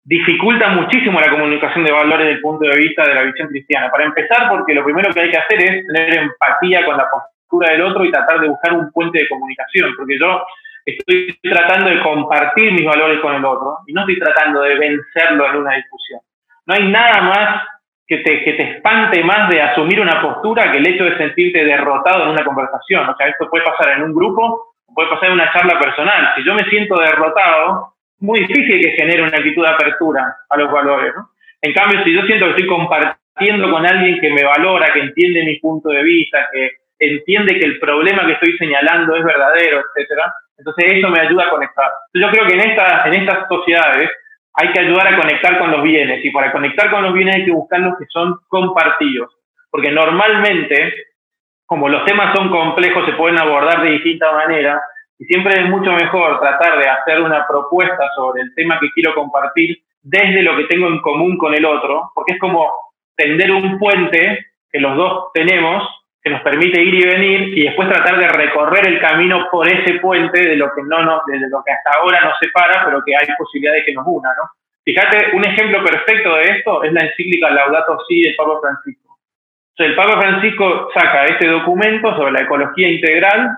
dificulta 0.03 0.69
muchísimo 0.69 1.19
la 1.19 1.29
comunicación 1.29 1.83
de 1.85 1.91
valores 1.91 2.25
desde 2.25 2.37
el 2.37 2.41
punto 2.41 2.67
de 2.67 2.77
vista 2.77 3.07
de 3.07 3.15
la 3.15 3.23
visión 3.23 3.47
cristiana. 3.49 3.91
Para 3.91 4.05
empezar, 4.05 4.49
porque 4.49 4.73
lo 4.73 4.83
primero 4.83 5.13
que 5.13 5.21
hay 5.21 5.31
que 5.31 5.37
hacer 5.37 5.61
es 5.61 5.87
tener 5.87 6.15
empatía 6.15 6.85
con 6.85 6.97
la 6.97 7.07
postura 7.09 7.71
del 7.71 7.81
otro 7.81 8.05
y 8.05 8.11
tratar 8.11 8.39
de 8.39 8.49
buscar 8.49 8.73
un 8.73 8.91
puente 8.91 9.19
de 9.19 9.29
comunicación, 9.29 9.93
porque 9.95 10.17
yo 10.19 10.43
estoy 10.85 11.37
tratando 11.43 11.89
de 11.89 12.01
compartir 12.01 12.71
mis 12.71 12.85
valores 12.85 13.19
con 13.19 13.35
el 13.35 13.45
otro 13.45 13.77
y 13.85 13.93
no 13.93 14.01
estoy 14.01 14.19
tratando 14.19 14.61
de 14.61 14.75
vencerlo 14.75 15.47
en 15.49 15.55
una 15.57 15.75
discusión. 15.75 16.21
No 16.65 16.73
hay 16.73 16.87
nada 16.87 17.21
más 17.21 17.63
que 18.07 18.17
te, 18.17 18.43
que 18.43 18.53
te 18.53 18.63
espante 18.71 19.23
más 19.23 19.49
de 19.49 19.61
asumir 19.61 19.99
una 20.01 20.21
postura 20.21 20.71
que 20.71 20.79
el 20.79 20.87
hecho 20.87 21.05
de 21.05 21.17
sentirte 21.17 21.63
derrotado 21.63 22.23
en 22.23 22.29
una 22.29 22.43
conversación. 22.43 23.07
O 23.07 23.15
sea, 23.15 23.27
esto 23.27 23.49
puede 23.49 23.63
pasar 23.63 23.97
en 23.97 24.03
un 24.03 24.13
grupo, 24.13 24.73
puede 24.93 25.09
pasar 25.09 25.29
en 25.29 25.33
una 25.33 25.51
charla 25.53 25.79
personal. 25.79 26.33
Si 26.35 26.43
yo 26.43 26.53
me 26.53 26.63
siento 26.65 26.99
derrotado, 26.99 27.93
muy 28.21 28.39
difícil 28.39 28.81
que 28.81 28.91
genere 28.91 29.23
una 29.23 29.37
actitud 29.37 29.63
de 29.63 29.73
apertura 29.73 30.37
a 30.49 30.57
los 30.57 30.71
valores. 30.71 31.13
¿no? 31.15 31.29
En 31.61 31.73
cambio, 31.73 32.03
si 32.03 32.13
yo 32.13 32.21
siento 32.23 32.45
que 32.45 32.51
estoy 32.51 32.67
compartiendo 32.67 33.69
con 33.71 33.85
alguien 33.85 34.19
que 34.19 34.31
me 34.31 34.43
valora, 34.43 34.93
que 34.93 35.01
entiende 35.01 35.43
mi 35.43 35.59
punto 35.59 35.89
de 35.89 36.03
vista, 36.03 36.47
que 36.51 36.71
entiende 36.99 37.59
que 37.59 37.65
el 37.65 37.79
problema 37.79 38.25
que 38.25 38.33
estoy 38.33 38.57
señalando 38.57 39.15
es 39.15 39.23
verdadero, 39.23 39.81
etcétera, 39.81 40.33
entonces 40.57 40.85
eso 40.93 41.09
me 41.09 41.19
ayuda 41.19 41.45
a 41.45 41.49
conectar. 41.49 41.89
Yo 42.13 42.29
creo 42.29 42.45
que 42.45 42.53
en, 42.53 42.69
esta, 42.69 43.07
en 43.07 43.13
estas 43.15 43.47
sociedades 43.47 44.11
hay 44.53 44.71
que 44.71 44.79
ayudar 44.79 45.07
a 45.07 45.17
conectar 45.19 45.57
con 45.57 45.71
los 45.71 45.81
bienes 45.81 46.23
y 46.23 46.29
para 46.29 46.51
conectar 46.51 46.91
con 46.91 47.03
los 47.03 47.13
bienes 47.13 47.35
hay 47.35 47.45
que 47.45 47.51
buscar 47.51 47.79
los 47.79 47.97
que 47.97 48.05
son 48.09 48.35
compartidos, 48.47 49.31
porque 49.71 49.91
normalmente, 49.91 50.93
como 51.65 51.89
los 51.89 52.05
temas 52.05 52.35
son 52.35 52.49
complejos, 52.49 53.05
se 53.05 53.13
pueden 53.13 53.39
abordar 53.39 53.81
de 53.81 53.91
distinta 53.91 54.31
manera, 54.31 54.79
y 55.21 55.25
siempre 55.25 55.53
es 55.53 55.69
mucho 55.69 55.91
mejor 55.91 56.39
tratar 56.39 56.79
de 56.79 56.89
hacer 56.89 57.21
una 57.21 57.45
propuesta 57.45 58.09
sobre 58.15 58.41
el 58.41 58.55
tema 58.55 58.79
que 58.79 58.89
quiero 58.89 59.13
compartir 59.13 59.77
desde 60.01 60.41
lo 60.41 60.57
que 60.57 60.63
tengo 60.63 60.87
en 60.87 60.99
común 60.99 61.37
con 61.37 61.53
el 61.53 61.63
otro, 61.63 62.11
porque 62.15 62.33
es 62.33 62.39
como 62.39 62.67
tender 63.15 63.51
un 63.51 63.77
puente 63.77 64.47
que 64.71 64.79
los 64.79 64.97
dos 64.97 65.31
tenemos, 65.35 65.87
que 66.23 66.31
nos 66.31 66.41
permite 66.41 66.81
ir 66.81 66.95
y 66.95 67.05
venir, 67.05 67.55
y 67.55 67.65
después 67.65 67.87
tratar 67.87 68.17
de 68.17 68.29
recorrer 68.29 68.87
el 68.87 68.99
camino 68.99 69.47
por 69.51 69.67
ese 69.67 69.99
puente 69.99 70.41
de 70.41 70.55
lo 70.55 70.73
que, 70.73 70.81
no 70.81 71.03
nos, 71.03 71.23
de 71.27 71.37
lo 71.37 71.63
que 71.63 71.71
hasta 71.71 71.99
ahora 71.99 72.19
nos 72.21 72.39
separa, 72.39 72.83
pero 72.85 73.03
que 73.05 73.15
hay 73.15 73.27
posibilidad 73.37 73.73
de 73.73 73.85
que 73.85 73.93
nos 73.93 74.05
una. 74.07 74.29
¿no? 74.29 74.49
Fíjate, 74.83 75.35
un 75.35 75.45
ejemplo 75.45 75.83
perfecto 75.83 76.35
de 76.37 76.45
esto 76.45 76.81
es 76.81 76.93
la 76.93 77.01
encíclica 77.01 77.51
Laudato 77.51 77.99
Si 78.07 78.23
del 78.23 78.35
Papa 78.35 78.57
Francisco. 78.59 79.19
el 79.77 79.95
Papa 79.95 80.19
Francisco 80.19 80.89
saca 80.95 81.25
este 81.25 81.45
documento 81.45 82.15
sobre 82.15 82.31
la 82.31 82.41
ecología 82.41 82.89
integral 82.89 83.51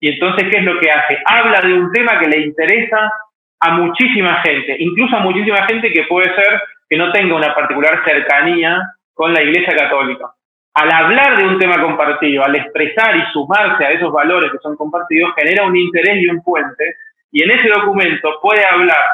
y 0.00 0.08
entonces, 0.08 0.48
¿qué 0.50 0.58
es 0.58 0.64
lo 0.64 0.80
que 0.80 0.90
hace? 0.90 1.18
Habla 1.26 1.60
de 1.60 1.74
un 1.74 1.92
tema 1.92 2.18
que 2.18 2.28
le 2.28 2.40
interesa 2.40 3.12
a 3.60 3.70
muchísima 3.72 4.40
gente, 4.42 4.76
incluso 4.78 5.16
a 5.16 5.20
muchísima 5.20 5.66
gente 5.66 5.92
que 5.92 6.04
puede 6.04 6.34
ser 6.34 6.62
que 6.88 6.96
no 6.96 7.12
tenga 7.12 7.36
una 7.36 7.54
particular 7.54 8.02
cercanía 8.04 8.80
con 9.12 9.34
la 9.34 9.42
Iglesia 9.42 9.76
Católica. 9.76 10.30
Al 10.72 10.90
hablar 10.90 11.36
de 11.36 11.44
un 11.44 11.58
tema 11.58 11.80
compartido, 11.80 12.42
al 12.42 12.56
expresar 12.56 13.14
y 13.16 13.32
sumarse 13.32 13.84
a 13.84 13.90
esos 13.90 14.10
valores 14.10 14.50
que 14.50 14.58
son 14.58 14.76
compartidos, 14.76 15.34
genera 15.36 15.66
un 15.66 15.76
interés 15.76 16.22
y 16.22 16.28
un 16.28 16.42
puente, 16.42 16.96
y 17.30 17.42
en 17.42 17.50
ese 17.50 17.68
documento 17.68 18.38
puede 18.40 18.64
hablar, 18.64 19.04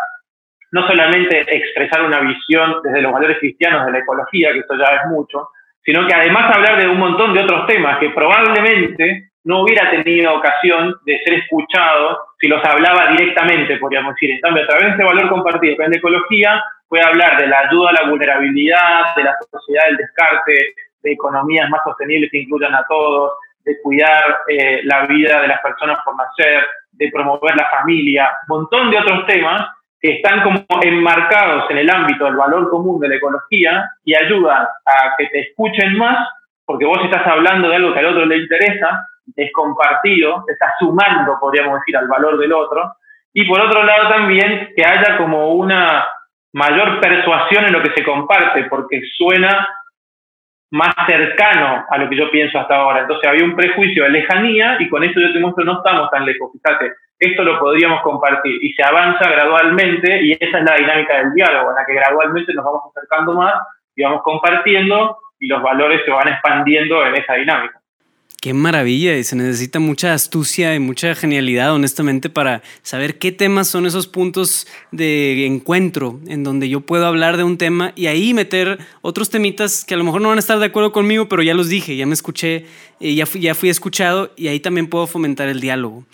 no 0.71 0.87
solamente 0.87 1.41
expresar 1.41 2.05
una 2.05 2.21
visión 2.21 2.77
desde 2.85 3.03
los 3.03 3.13
valores 3.13 3.39
cristianos 3.41 3.85
de 3.87 3.93
la 3.93 3.99
ecología, 3.99 4.53
que 4.53 4.61
esto 4.61 4.77
ya 4.77 4.97
es 5.03 5.11
mucho, 5.11 5.49
sino 5.85 6.07
que 6.07 6.15
además 6.15 6.55
hablar 6.55 6.81
de 6.81 6.89
un 6.89 6.99
montón 6.99 7.35
de 7.35 7.41
otros 7.41 7.67
temas 7.67 7.99
que 7.99 8.11
probablemente 8.11 9.31
no 9.47 9.63
hubiera 9.63 9.89
tenido 9.91 10.35
ocasión 10.35 10.97
de 11.05 11.23
ser 11.23 11.35
escuchado 11.35 12.19
si 12.41 12.49
los 12.49 12.63
hablaba 12.65 13.13
directamente, 13.13 13.77
podríamos 13.77 14.15
decir. 14.15 14.41
En 14.43 14.59
a 14.59 14.67
través 14.67 14.85
de 14.85 14.91
este 14.91 15.05
valor 15.05 15.29
compartido 15.29 15.85
en 15.85 15.95
ecología, 15.95 16.63
puede 16.89 17.05
hablar 17.05 17.41
de 17.41 17.47
la 17.47 17.61
ayuda 17.61 17.91
a 17.91 18.03
la 18.03 18.11
vulnerabilidad, 18.11 19.15
de 19.15 19.23
la 19.23 19.37
sociedad 19.51 19.85
del 19.87 19.99
descarte, 19.99 20.75
de 21.01 21.13
economías 21.13 21.71
más 21.71 21.81
sostenibles 21.85 22.29
que 22.33 22.41
incluyan 22.41 22.75
a 22.75 22.85
todos, 22.89 23.35
de 23.65 23.81
cuidar 23.83 24.39
eh, 24.49 24.81
la 24.83 25.07
vida 25.07 25.41
de 25.41 25.49
las 25.49 25.61
personas 25.61 25.99
por 26.05 26.17
nacer, 26.17 26.67
de 26.91 27.09
promover 27.13 27.55
la 27.57 27.69
familia, 27.71 28.31
un 28.49 28.59
montón 28.59 28.91
de 28.91 28.99
otros 28.99 29.27
temas 29.27 29.69
que 30.01 30.15
están 30.15 30.43
como 30.43 30.65
enmarcados 30.83 31.71
en 31.71 31.79
el 31.79 31.91
ámbito 31.91 32.25
del 32.25 32.37
valor 32.37 32.69
común 32.69 32.99
de 32.99 33.09
la 33.09 33.15
ecología 33.15 33.91
y 34.05 34.15
ayudan 34.15 34.67
a 34.85 35.15
que 35.17 35.27
te 35.29 35.41
escuchen 35.41 35.97
más, 35.97 36.29
porque 36.65 36.85
vos 36.85 36.99
estás 37.05 37.25
hablando 37.29 37.69
de 37.69 37.77
algo 37.77 37.93
que 37.93 38.01
al 38.01 38.07
otro 38.07 38.27
le 38.27 38.39
interesa, 38.39 39.07
es 39.35 39.53
compartido, 39.53 40.45
se 40.47 40.53
está 40.53 40.75
sumando, 40.79 41.39
podríamos 41.41 41.81
decir, 41.81 41.97
al 41.97 42.09
valor 42.09 42.39
del 42.39 42.53
otro. 42.53 42.97
Y 43.33 43.45
por 43.47 43.61
otro 43.61 43.83
lado 43.83 44.09
también 44.09 44.73
que 44.77 44.85
haya 44.85 45.17
como 45.17 45.53
una 45.55 46.07
mayor 46.53 47.01
persuasión 47.01 47.67
en 47.67 47.73
lo 47.73 47.83
que 47.83 47.93
se 47.95 48.05
comparte, 48.05 48.65
porque 48.65 49.03
suena 49.17 49.69
más 50.71 50.95
cercano 51.07 51.85
a 51.89 51.99
lo 51.99 52.09
que 52.09 52.17
yo 52.17 52.31
pienso 52.31 52.59
hasta 52.59 52.77
ahora. 52.77 53.01
Entonces 53.01 53.29
había 53.29 53.45
un 53.45 53.55
prejuicio 53.55 54.05
de 54.05 54.11
lejanía 54.11 54.77
y 54.81 54.89
con 54.89 55.05
esto 55.05 55.21
yo 55.21 55.33
te 55.33 55.39
muestro 55.39 55.65
no 55.65 55.79
estamos 55.79 56.11
tan 56.11 56.25
lejos. 56.25 56.51
Fíjate, 56.53 56.93
esto 57.19 57.45
lo 57.45 57.59
podríamos 57.59 58.03
compartir 58.03 58.63
y 58.63 58.73
se 58.73 58.83
avanza 58.83 59.29
gradualmente 59.31 60.23
y 60.23 60.33
esa 60.33 60.59
es 60.59 60.65
la 60.65 60.77
dinámica 60.77 61.19
del 61.19 61.33
diálogo, 61.35 61.71
en 61.71 61.77
la 61.77 61.87
que 61.87 61.95
gradualmente 61.95 62.53
nos 62.53 62.65
vamos 62.65 62.83
acercando 62.95 63.35
más 63.35 63.55
y 63.95 64.03
vamos 64.03 64.23
compartiendo 64.23 65.19
y 65.39 65.47
los 65.47 65.63
valores 65.63 66.03
se 66.05 66.11
van 66.11 66.29
expandiendo 66.29 67.05
en 67.07 67.17
esa 67.17 67.35
dinámica. 67.35 67.76
Qué 68.47 68.55
maravilla 68.55 69.19
y 69.19 69.25
se 69.25 69.35
necesita 69.35 69.81
mucha 69.81 70.15
astucia 70.15 70.73
y 70.77 70.79
mucha 70.79 71.17
genialidad, 71.17 71.75
honestamente, 71.75 72.31
para 72.31 72.63
saber 72.83 73.19
qué 73.19 73.33
temas 73.33 73.67
son 73.67 73.87
esos 73.87 74.07
puntos 74.07 74.69
de 74.93 75.47
encuentro 75.47 76.21
en 76.29 76.45
donde 76.45 76.69
yo 76.69 76.81
puedo 76.81 77.07
hablar 77.07 77.39
de 77.39 77.43
un 77.43 77.59
tema 77.59 77.93
y 77.97 78.07
ahí 78.07 78.35
meter 78.35 78.79
otros 79.03 79.31
temitas 79.31 79.85
que 79.85 79.95
a 79.95 79.97
lo 79.97 80.05
mejor 80.05 80.21
no 80.21 80.29
van 80.29 80.39
a 80.39 80.39
estar 80.39 80.61
de 80.61 80.67
acuerdo 80.67 80.93
conmigo, 80.93 81.29
pero 81.29 81.43
ya 81.43 81.55
los 81.55 81.69
dije, 81.69 81.97
ya 81.97 82.07
me 82.07 82.15
escuché, 82.15 82.67
eh, 83.01 83.17
ya, 83.17 83.27
fui, 83.27 83.69
escuchado 83.69 84.33
y 84.37 84.47
ahí 84.47 84.61
también 84.61 84.87
puedo 84.87 85.09
fomentar 85.09 85.49
el 85.49 85.61
diálogo. 85.61 86.07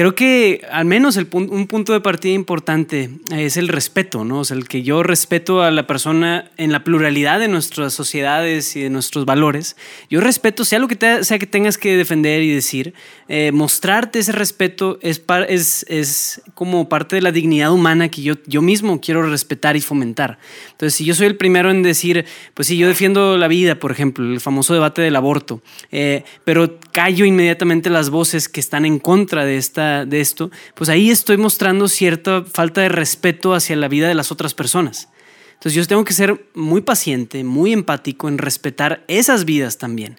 Creo 0.00 0.14
que 0.14 0.66
al 0.72 0.86
menos 0.86 1.18
el 1.18 1.28
un 1.30 1.66
punto 1.66 1.92
de 1.92 2.00
partida 2.00 2.32
importante 2.32 3.10
es 3.32 3.58
el 3.58 3.68
respeto, 3.68 4.24
¿no? 4.24 4.40
O 4.40 4.44
sea, 4.46 4.56
el 4.56 4.66
que 4.66 4.82
yo 4.82 5.02
respeto 5.02 5.60
a 5.62 5.70
la 5.70 5.86
persona 5.86 6.50
en 6.56 6.72
la 6.72 6.84
pluralidad 6.84 7.38
de 7.38 7.48
nuestras 7.48 7.92
sociedades 7.92 8.76
y 8.76 8.80
de 8.80 8.88
nuestros 8.88 9.26
valores. 9.26 9.76
Yo 10.08 10.22
respeto, 10.22 10.64
sea 10.64 10.78
lo 10.78 10.88
que 10.88 10.96
sea 11.22 11.38
que 11.38 11.46
tengas 11.46 11.76
que 11.76 11.98
defender 11.98 12.42
y 12.42 12.50
decir, 12.50 12.94
eh, 13.28 13.52
mostrarte 13.52 14.20
ese 14.20 14.32
respeto 14.32 14.98
es, 15.02 15.22
es, 15.48 15.84
es, 15.86 16.42
como 16.54 16.88
parte 16.88 17.16
de 17.16 17.22
la 17.22 17.30
dignidad 17.30 17.70
humana 17.70 18.08
que 18.08 18.22
yo, 18.22 18.36
yo 18.46 18.62
mismo 18.62 19.02
quiero 19.02 19.28
respetar 19.28 19.76
y 19.76 19.82
fomentar. 19.82 20.38
Entonces, 20.70 20.94
si 20.94 21.04
yo 21.04 21.14
soy 21.14 21.26
el 21.26 21.36
primero 21.36 21.70
en 21.70 21.82
decir, 21.82 22.24
pues 22.54 22.68
si 22.68 22.78
yo 22.78 22.88
defiendo 22.88 23.36
la 23.36 23.48
vida, 23.48 23.74
por 23.74 23.92
ejemplo, 23.92 24.24
el 24.24 24.40
famoso 24.40 24.72
debate 24.72 25.02
del 25.02 25.16
aborto, 25.16 25.60
eh, 25.92 26.24
pero 26.44 26.78
callo 26.90 27.26
inmediatamente 27.26 27.90
las 27.90 28.08
voces 28.08 28.48
que 28.48 28.60
están 28.60 28.86
en 28.86 28.98
contra 28.98 29.44
de, 29.44 29.58
esta, 29.58 29.89
de 30.06 30.20
esto, 30.20 30.50
pues 30.74 30.90
ahí 30.90 31.10
estoy 31.10 31.36
mostrando 31.36 31.88
cierta 31.88 32.42
falta 32.42 32.80
de 32.80 32.88
respeto 32.88 33.54
hacia 33.54 33.76
la 33.76 33.88
vida 33.88 34.08
de 34.08 34.14
las 34.14 34.32
otras 34.32 34.54
personas. 34.54 35.12
Entonces 35.52 35.74
yo 35.74 35.86
tengo 35.86 36.04
que 36.04 36.14
ser 36.14 36.36
muy 36.54 36.80
paciente, 36.80 37.44
muy 37.44 37.72
empático 37.72 38.28
en 38.28 38.38
respetar 38.38 39.00
esas 39.08 39.44
vidas 39.44 39.78
también. 39.78 40.16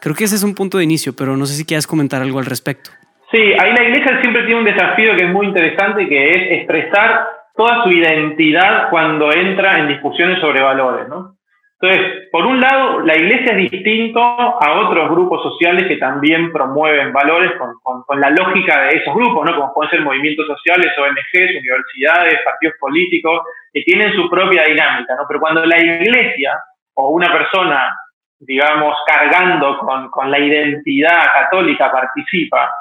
Creo 0.00 0.14
que 0.14 0.24
ese 0.24 0.36
es 0.36 0.44
un 0.44 0.54
punto 0.54 0.78
de 0.78 0.84
inicio, 0.84 1.14
pero 1.16 1.36
no 1.36 1.46
sé 1.46 1.54
si 1.54 1.64
quieras 1.64 1.86
comentar 1.86 2.22
algo 2.22 2.38
al 2.38 2.46
respecto. 2.46 2.90
Sí, 3.32 3.38
ahí 3.38 3.72
la 3.72 3.82
iglesia 3.82 4.20
siempre 4.20 4.44
tiene 4.44 4.60
un 4.60 4.64
desafío 4.64 5.16
que 5.16 5.24
es 5.24 5.32
muy 5.32 5.46
interesante, 5.46 6.08
que 6.08 6.30
es 6.30 6.58
expresar 6.58 7.26
toda 7.56 7.82
su 7.82 7.90
identidad 7.90 8.88
cuando 8.90 9.32
entra 9.32 9.78
en 9.80 9.88
discusiones 9.88 10.38
sobre 10.40 10.62
valores, 10.62 11.08
¿no? 11.08 11.35
Entonces, 11.78 12.28
por 12.32 12.46
un 12.46 12.58
lado, 12.58 13.00
la 13.00 13.14
iglesia 13.16 13.52
es 13.52 13.70
distinto 13.70 14.20
a 14.20 14.80
otros 14.80 15.10
grupos 15.10 15.42
sociales 15.42 15.86
que 15.86 15.96
también 15.96 16.50
promueven 16.50 17.12
valores 17.12 17.52
con, 17.58 17.76
la 18.18 18.30
lógica 18.30 18.84
de 18.84 18.96
esos 18.96 19.14
grupos, 19.14 19.44
¿no? 19.44 19.54
Como 19.54 19.74
pueden 19.74 19.90
ser 19.90 20.00
movimientos 20.00 20.46
sociales, 20.46 20.92
ONGs, 20.96 21.60
universidades, 21.60 22.40
partidos 22.44 22.76
políticos, 22.80 23.42
que 23.72 23.82
tienen 23.82 24.14
su 24.14 24.28
propia 24.30 24.64
dinámica, 24.64 25.16
¿no? 25.16 25.24
Pero 25.28 25.38
cuando 25.38 25.66
la 25.66 25.78
iglesia 25.78 26.58
o 26.94 27.10
una 27.10 27.30
persona, 27.30 27.94
digamos, 28.38 28.96
cargando 29.06 29.76
con, 29.78 30.10
con 30.10 30.30
la 30.30 30.38
identidad 30.38 31.26
católica 31.34 31.92
participa, 31.92 32.72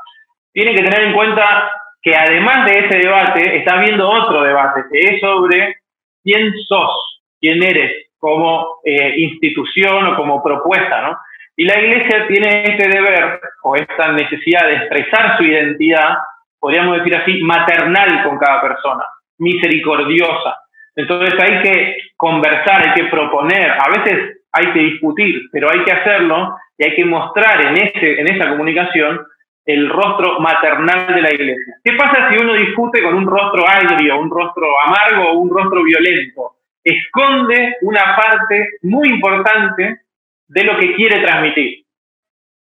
tiene 0.53 0.73
que 0.73 0.83
tener 0.83 1.07
en 1.07 1.13
cuenta 1.13 1.69
que 2.01 2.15
además 2.15 2.65
de 2.65 2.79
ese 2.79 2.97
debate, 2.99 3.57
está 3.57 3.77
habiendo 3.77 4.07
otro 4.09 4.41
debate, 4.41 4.83
que 4.89 4.99
es 4.99 5.19
sobre 5.19 5.79
quién 6.23 6.53
sos, 6.65 7.23
quién 7.41 7.61
eres, 7.61 8.04
como 8.19 8.79
eh, 8.83 9.13
institución 9.17 10.05
o 10.07 10.15
como 10.15 10.43
propuesta, 10.43 11.01
¿no? 11.01 11.17
Y 11.57 11.65
la 11.65 11.79
iglesia 11.79 12.27
tiene 12.27 12.63
este 12.63 12.89
deber 12.89 13.39
o 13.63 13.75
esta 13.75 14.11
necesidad 14.11 14.67
de 14.67 14.75
expresar 14.75 15.37
su 15.37 15.43
identidad, 15.43 16.15
podríamos 16.59 16.97
decir 16.97 17.15
así, 17.15 17.41
maternal 17.43 18.23
con 18.23 18.37
cada 18.37 18.61
persona, 18.61 19.05
misericordiosa. 19.37 20.57
Entonces 20.95 21.33
hay 21.39 21.61
que 21.61 21.97
conversar, 22.17 22.87
hay 22.87 22.93
que 22.93 23.09
proponer, 23.09 23.71
a 23.71 23.89
veces 23.89 24.41
hay 24.51 24.71
que 24.73 24.79
discutir, 24.79 25.49
pero 25.51 25.69
hay 25.71 25.83
que 25.83 25.93
hacerlo 25.93 26.57
y 26.77 26.85
hay 26.85 26.95
que 26.95 27.05
mostrar 27.05 27.67
en, 27.67 27.77
ese, 27.77 28.19
en 28.19 28.33
esa 28.33 28.49
comunicación 28.49 29.25
el 29.65 29.89
rostro 29.89 30.39
maternal 30.39 31.07
de 31.15 31.21
la 31.21 31.33
iglesia. 31.33 31.75
¿Qué 31.83 31.93
pasa 31.93 32.29
si 32.29 32.37
uno 32.37 32.53
discute 32.53 33.01
con 33.01 33.15
un 33.15 33.25
rostro 33.25 33.65
agrio, 33.67 34.19
un 34.19 34.29
rostro 34.29 34.67
amargo 34.85 35.31
o 35.31 35.39
un 35.39 35.49
rostro 35.49 35.83
violento? 35.83 36.54
Esconde 36.85 37.77
una 37.81 38.15
parte 38.15 38.69
muy 38.83 39.09
importante 39.09 40.01
de 40.47 40.63
lo 40.63 40.77
que 40.77 40.93
quiere 40.93 41.19
transmitir. 41.21 41.83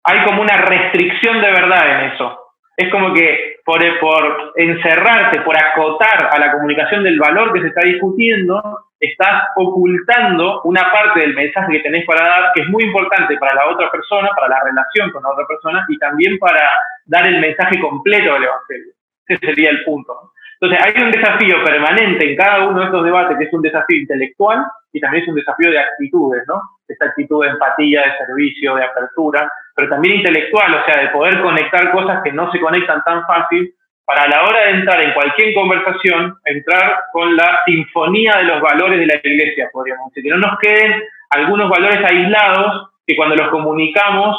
Hay 0.04 0.24
como 0.24 0.42
una 0.42 0.56
restricción 0.56 1.40
de 1.40 1.50
verdad 1.50 2.00
en 2.00 2.12
eso. 2.12 2.40
Es 2.76 2.90
como 2.90 3.12
que 3.12 3.56
por, 3.64 3.80
por 4.00 4.52
encerrarte, 4.56 5.40
por 5.40 5.56
acotar 5.56 6.30
a 6.32 6.38
la 6.38 6.52
comunicación 6.52 7.02
del 7.02 7.18
valor 7.18 7.52
que 7.52 7.60
se 7.60 7.68
está 7.68 7.80
discutiendo, 7.82 8.62
estás 9.00 9.44
ocultando 9.56 10.62
una 10.62 10.90
parte 10.92 11.20
del 11.20 11.34
mensaje 11.34 11.72
que 11.72 11.80
tenés 11.80 12.04
para 12.04 12.26
dar, 12.26 12.52
que 12.54 12.62
es 12.62 12.68
muy 12.68 12.84
importante 12.84 13.36
para 13.38 13.54
la 13.54 13.68
otra 13.68 13.90
persona, 13.90 14.30
para 14.34 14.48
la 14.48 14.64
relación 14.64 15.10
con 15.10 15.22
la 15.22 15.30
otra 15.30 15.46
persona 15.46 15.84
y 15.88 15.98
también 15.98 16.38
para 16.38 16.60
dar 17.06 17.26
el 17.26 17.40
mensaje 17.40 17.80
completo 17.80 18.34
del 18.34 18.44
Evangelio. 18.44 18.92
Ese 19.26 19.46
sería 19.46 19.70
el 19.70 19.84
punto. 19.84 20.32
Entonces, 20.64 20.94
hay 20.96 21.03
un 21.03 21.11
desafío 21.11 21.62
permanente 21.62 22.31
en 22.31 22.37
cada 22.37 22.66
uno 22.66 22.79
de 22.79 22.87
estos 22.87 23.05
debates, 23.05 23.37
que 23.37 23.44
es 23.44 23.53
un 23.53 23.61
desafío 23.61 23.98
intelectual 23.98 24.64
y 24.94 25.00
también 25.00 25.22
es 25.22 25.29
un 25.29 25.35
desafío 25.35 25.70
de 25.70 25.79
actitudes, 25.79 26.42
¿no? 26.48 26.62
Esta 26.88 27.07
actitud 27.07 27.44
de 27.44 27.50
empatía, 27.50 28.00
de 28.00 28.27
servicio, 28.27 28.74
de 28.77 28.85
apertura, 28.85 29.53
pero 29.77 29.90
también 29.90 30.16
intelectual, 30.16 30.74
o 30.74 30.85
sea, 30.87 31.03
de 31.03 31.09
poder 31.09 31.42
conectar 31.42 31.92
cosas 31.92 32.22
que 32.22 32.33
no 32.33 32.50
se 32.50 32.61
conectan 32.61 33.03
tan 33.05 33.27
fácil 33.27 33.74
para 34.07 34.22
a 34.22 34.29
la 34.29 34.42
hora 34.44 34.61
de 34.64 34.70
entrar 34.70 35.03
en 35.03 35.12
cualquier 35.12 35.55
conversación, 35.55 36.35
entrar 36.46 37.00
con 37.12 37.37
la 37.37 37.61
sinfonía 37.66 38.37
de 38.38 38.44
los 38.44 38.62
valores 38.62 38.98
de 39.00 39.07
la 39.07 39.20
iglesia, 39.22 39.68
podríamos 39.70 40.09
decir, 40.11 40.22
que 40.22 40.38
no 40.38 40.46
nos 40.48 40.59
queden 40.61 41.03
algunos 41.29 41.68
valores 41.68 41.98
aislados 42.03 42.90
que 43.07 43.16
cuando 43.16 43.37
los 43.37 43.48
comunicamos 43.48 44.37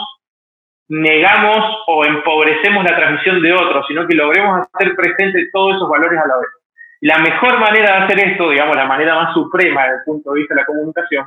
negamos 0.88 1.84
o 1.88 2.06
empobrecemos 2.06 2.84
la 2.84 2.96
transmisión 2.96 3.42
de 3.42 3.54
otros, 3.54 3.86
sino 3.88 4.08
que 4.08 4.16
logremos 4.16 4.68
hacer 4.74 4.96
presentes 4.96 5.50
todos 5.52 5.76
esos 5.76 5.90
valores 5.90 6.20
a 6.20 6.28
la 6.28 6.38
vez. 6.38 6.50
La 7.02 7.18
mejor 7.20 7.60
manera 7.60 7.98
de 7.98 8.04
hacer 8.04 8.20
esto, 8.32 8.50
digamos, 8.50 8.76
la 8.76 8.86
manera 8.86 9.16
más 9.16 9.34
suprema 9.34 9.84
desde 9.84 9.98
el 9.98 10.04
punto 10.06 10.32
de 10.32 10.40
vista 10.40 10.56
de 10.56 10.62
la 10.62 10.66
comunicación, 10.66 11.26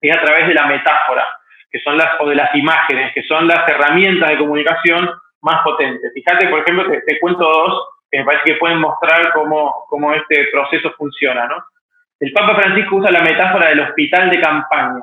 es 0.00 0.16
a 0.16 0.20
través 0.20 0.48
de 0.48 0.54
la 0.54 0.66
metáfora, 0.66 1.26
que 1.70 1.78
son 1.80 1.96
las, 1.96 2.20
o 2.20 2.28
de 2.28 2.34
las 2.34 2.54
imágenes, 2.54 3.12
que 3.14 3.22
son 3.22 3.46
las 3.46 3.68
herramientas 3.68 4.30
de 4.30 4.38
comunicación 4.38 5.10
más 5.42 5.62
potentes. 5.62 6.12
Fíjate, 6.12 6.48
por 6.48 6.60
ejemplo, 6.60 6.90
te, 6.90 7.00
te 7.02 7.20
cuento 7.20 7.44
dos 7.44 7.88
que 8.10 8.18
me 8.18 8.24
parece 8.24 8.44
que 8.44 8.54
pueden 8.56 8.78
mostrar 8.78 9.32
cómo, 9.32 9.84
cómo 9.88 10.12
este 10.12 10.48
proceso 10.52 10.92
funciona, 10.98 11.46
¿no? 11.46 11.56
El 12.20 12.32
Papa 12.32 12.54
Francisco 12.56 12.96
usa 12.96 13.10
la 13.10 13.22
metáfora 13.22 13.68
del 13.68 13.80
hospital 13.80 14.30
de 14.30 14.40
campaña 14.40 15.02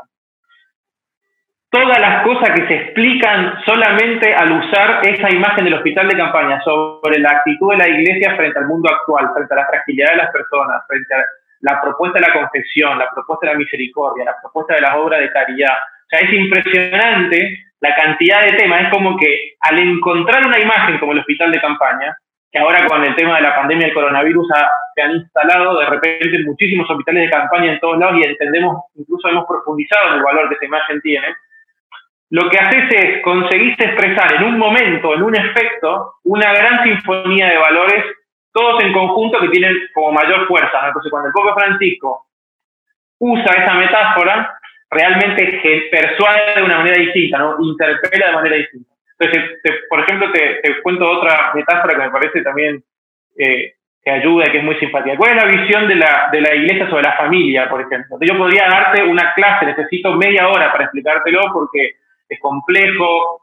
todas 1.72 2.00
las 2.00 2.24
cosas 2.24 2.50
que 2.52 2.68
se 2.68 2.76
explican 2.76 3.60
solamente 3.66 4.34
al 4.34 4.52
usar 4.52 5.02
esa 5.04 5.30
imagen 5.30 5.66
del 5.66 5.76
hospital 5.76 6.08
de 6.08 6.18
campaña 6.18 6.62
sobre 6.62 7.20
la 7.20 7.30
actitud 7.30 7.72
de 7.72 7.78
la 7.78 7.88
iglesia 7.88 8.36
frente 8.36 8.58
al 8.58 8.66
mundo 8.66 8.90
actual, 8.90 9.30
frente 9.34 9.54
a 9.54 9.58
la 9.58 9.68
fragilidad 9.68 10.12
de 10.12 10.18
las 10.18 10.32
personas, 10.32 10.84
frente 10.88 11.14
a 11.14 11.24
la 11.62 11.82
propuesta 11.82 12.20
de 12.20 12.28
la 12.28 12.34
confesión, 12.34 12.98
la 12.98 13.10
propuesta 13.12 13.48
de 13.48 13.54
la 13.54 13.60
misericordia, 13.60 14.26
la 14.26 14.36
propuesta 14.42 14.76
de 14.76 14.82
las 14.82 14.96
obras 14.96 15.20
de 15.20 15.32
caridad. 15.32 15.74
O 15.74 16.10
sea, 16.10 16.20
es 16.20 16.34
impresionante 16.34 17.66
la 17.82 17.96
cantidad 17.96 18.42
de 18.42 18.54
temas. 18.54 18.84
Es 18.84 18.90
como 18.90 19.18
que 19.18 19.54
al 19.62 19.78
encontrar 19.78 20.46
una 20.48 20.60
imagen 20.60 20.98
como 20.98 21.12
el 21.12 21.20
hospital 21.20 21.52
de 21.52 21.62
campaña, 21.62 22.18
que 22.52 22.58
ahora 22.58 22.88
con 22.88 23.04
el 23.04 23.16
tema 23.16 23.36
de 23.36 23.42
la 23.44 23.56
pandemia 23.56 23.86
del 23.86 23.94
coronavirus 23.94 24.48
se 24.96 25.02
han 25.04 25.12
instalado 25.12 25.80
de 25.80 25.86
repente 25.86 26.44
muchísimos 26.46 26.90
hospitales 26.90 27.26
de 27.26 27.30
campaña 27.30 27.74
en 27.74 27.80
todos 27.80 28.00
lados 28.00 28.18
y 28.18 28.28
entendemos, 28.28 28.86
incluso 28.96 29.30
hemos 29.30 29.46
profundizado 29.46 30.10
en 30.10 30.14
el 30.16 30.24
valor 30.24 30.50
que 30.50 30.56
esa 30.56 30.66
imagen 30.66 31.00
tiene, 31.02 31.28
lo 32.32 32.50
que 32.50 32.60
haces 32.60 32.84
es 32.92 33.22
conseguís 33.24 33.74
expresar 33.80 34.36
en 34.36 34.44
un 34.44 34.58
momento, 34.58 35.16
en 35.16 35.24
un 35.24 35.36
efecto, 35.36 36.16
una 36.24 36.54
gran 36.54 36.84
sinfonía 36.84 37.50
de 37.50 37.58
valores, 37.58 38.06
todos 38.52 38.84
en 38.84 38.94
conjunto 38.94 39.40
que 39.40 39.50
tienen 39.50 39.76
como 39.94 40.12
mayor 40.12 40.48
fuerza. 40.48 40.88
Entonces, 40.88 41.10
cuando 41.10 41.30
el 41.30 41.34
Papa 41.34 41.56
Francisco 41.56 42.28
usa 43.20 43.52
esa 43.64 43.74
metáfora, 43.74 44.60
realmente 44.92 45.90
persuade 45.92 46.56
de 46.56 46.64
una 46.64 46.78
manera 46.78 47.02
distinta, 47.02 47.38
¿no? 47.40 47.58
interpela 47.62 48.28
de 48.28 48.34
manera 48.34 48.56
distinta. 48.58 48.90
Entonces, 49.20 49.60
por 49.90 50.00
ejemplo, 50.00 50.32
te, 50.32 50.82
cuento 50.82 51.10
otra 51.10 51.52
metáfora 51.54 51.96
que 51.96 52.04
me 52.04 52.12
parece 52.12 52.42
también 52.42 52.84
eh, 53.38 53.74
que 54.02 54.12
ayuda 54.12 54.46
y 54.48 54.52
que 54.52 54.58
es 54.60 54.64
muy 54.64 54.76
simpática. 54.76 55.18
¿Cuál 55.18 55.32
es 55.32 55.44
la 55.44 55.52
visión 55.52 55.88
de 55.88 55.96
la, 55.96 56.30
de 56.32 56.42
la 56.42 56.56
iglesia 56.56 56.90
sobre 56.90 57.04
la 57.04 57.18
familia, 57.18 57.70
por 57.70 57.82
ejemplo? 57.82 58.18
Yo 58.22 58.38
podría 58.38 58.68
darte 58.70 59.04
una 59.04 59.34
clase, 59.34 59.66
necesito 59.66 60.14
media 60.14 60.48
hora 60.48 60.72
para 60.72 60.86
explicártelo 60.86 61.42
porque 61.52 61.96
es 62.30 62.40
complejo, 62.40 63.42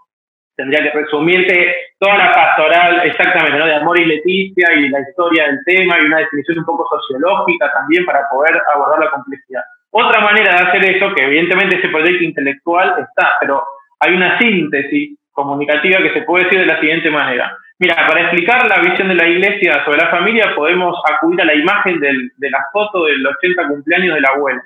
tendría 0.57 0.83
que 0.83 0.99
resumirte 0.99 1.75
toda 1.99 2.16
la 2.16 2.33
pastoral 2.33 3.03
exactamente, 3.05 3.59
¿no? 3.59 3.66
De 3.66 3.75
Amor 3.75 4.01
y 4.01 4.07
Leticia 4.07 4.72
y 4.75 4.88
la 4.88 5.01
historia 5.01 5.46
del 5.46 5.59
tema 5.64 5.99
y 6.01 6.07
una 6.07 6.18
definición 6.18 6.61
un 6.61 6.64
poco 6.64 6.88
sociológica 6.88 7.70
también 7.72 8.07
para 8.07 8.29
poder 8.31 8.61
abordar 8.75 9.01
la 9.01 9.11
complejidad. 9.11 9.62
Otra 9.90 10.20
manera 10.20 10.53
de 10.55 10.68
hacer 10.68 10.96
eso, 10.96 11.14
que 11.14 11.25
evidentemente 11.25 11.77
ese 11.77 11.88
proyecto 11.88 12.25
intelectual 12.25 12.94
está, 12.99 13.35
pero 13.40 13.62
hay 14.01 14.14
una 14.14 14.38
síntesis 14.38 15.18
comunicativa 15.31 15.99
que 15.99 16.14
se 16.14 16.22
puede 16.22 16.44
decir 16.44 16.61
de 16.61 16.66
la 16.66 16.81
siguiente 16.81 17.11
manera. 17.11 17.57
Mira, 17.79 17.94
para 18.07 18.22
explicar 18.22 18.66
la 18.68 18.81
visión 18.81 19.09
de 19.09 19.14
la 19.14 19.29
iglesia 19.29 19.85
sobre 19.85 19.99
la 19.99 20.11
familia 20.11 20.55
podemos 20.55 20.99
acudir 21.12 21.42
a 21.42 21.44
la 21.44 21.55
imagen 21.55 22.01
del, 22.01 22.31
de 22.37 22.51
la 22.51 22.64
foto 22.72 23.05
del 23.05 23.27
80 23.27 23.68
cumpleaños 23.68 24.14
de 24.14 24.20
la 24.22 24.31
abuela. 24.31 24.62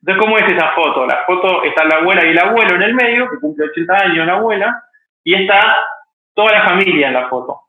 Entonces, 0.00 0.22
¿cómo 0.22 0.38
es 0.38 0.52
esa 0.52 0.70
foto? 0.74 1.06
La 1.06 1.24
foto 1.26 1.64
está 1.64 1.84
la 1.84 1.96
abuela 1.96 2.24
y 2.24 2.30
el 2.30 2.38
abuelo 2.38 2.76
en 2.76 2.82
el 2.82 2.94
medio, 2.94 3.28
que 3.30 3.40
cumple 3.40 3.66
80 3.66 3.94
años 3.94 4.26
la 4.26 4.34
abuela, 4.34 4.84
y 5.24 5.34
está 5.34 5.76
toda 6.34 6.52
la 6.52 6.68
familia 6.68 7.08
en 7.08 7.14
la 7.14 7.28
foto. 7.28 7.62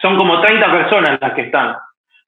Son 0.00 0.16
como 0.16 0.40
30 0.40 0.70
personas 0.70 1.18
las 1.20 1.32
que 1.34 1.42
están. 1.42 1.76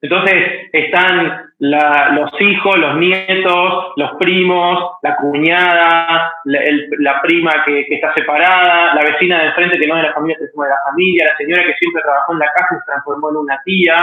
Entonces, 0.00 0.68
están 0.72 1.46
los 1.58 2.40
hijos, 2.40 2.76
los 2.76 2.96
nietos, 2.96 3.92
los 3.96 4.10
primos, 4.18 4.98
la 5.02 5.16
cuñada, 5.16 6.32
la, 6.44 7.22
prima 7.22 7.64
que, 7.64 7.86
está 7.88 8.12
separada, 8.14 8.94
la 8.94 9.02
vecina 9.02 9.38
de 9.38 9.46
enfrente 9.46 9.78
que 9.78 9.86
no 9.86 9.96
es 9.96 10.02
de 10.02 10.08
la 10.08 10.14
familia, 10.14 10.36
de 10.38 10.68
la 10.68 10.80
familia, 10.84 11.26
la 11.30 11.36
señora 11.36 11.64
que 11.64 11.74
siempre 11.74 12.02
trabajó 12.02 12.34
en 12.34 12.38
la 12.40 12.52
casa 12.52 12.68
y 12.72 12.78
se 12.78 12.84
transformó 12.86 13.30
en 13.30 13.36
una 13.36 13.60
tía, 13.64 13.96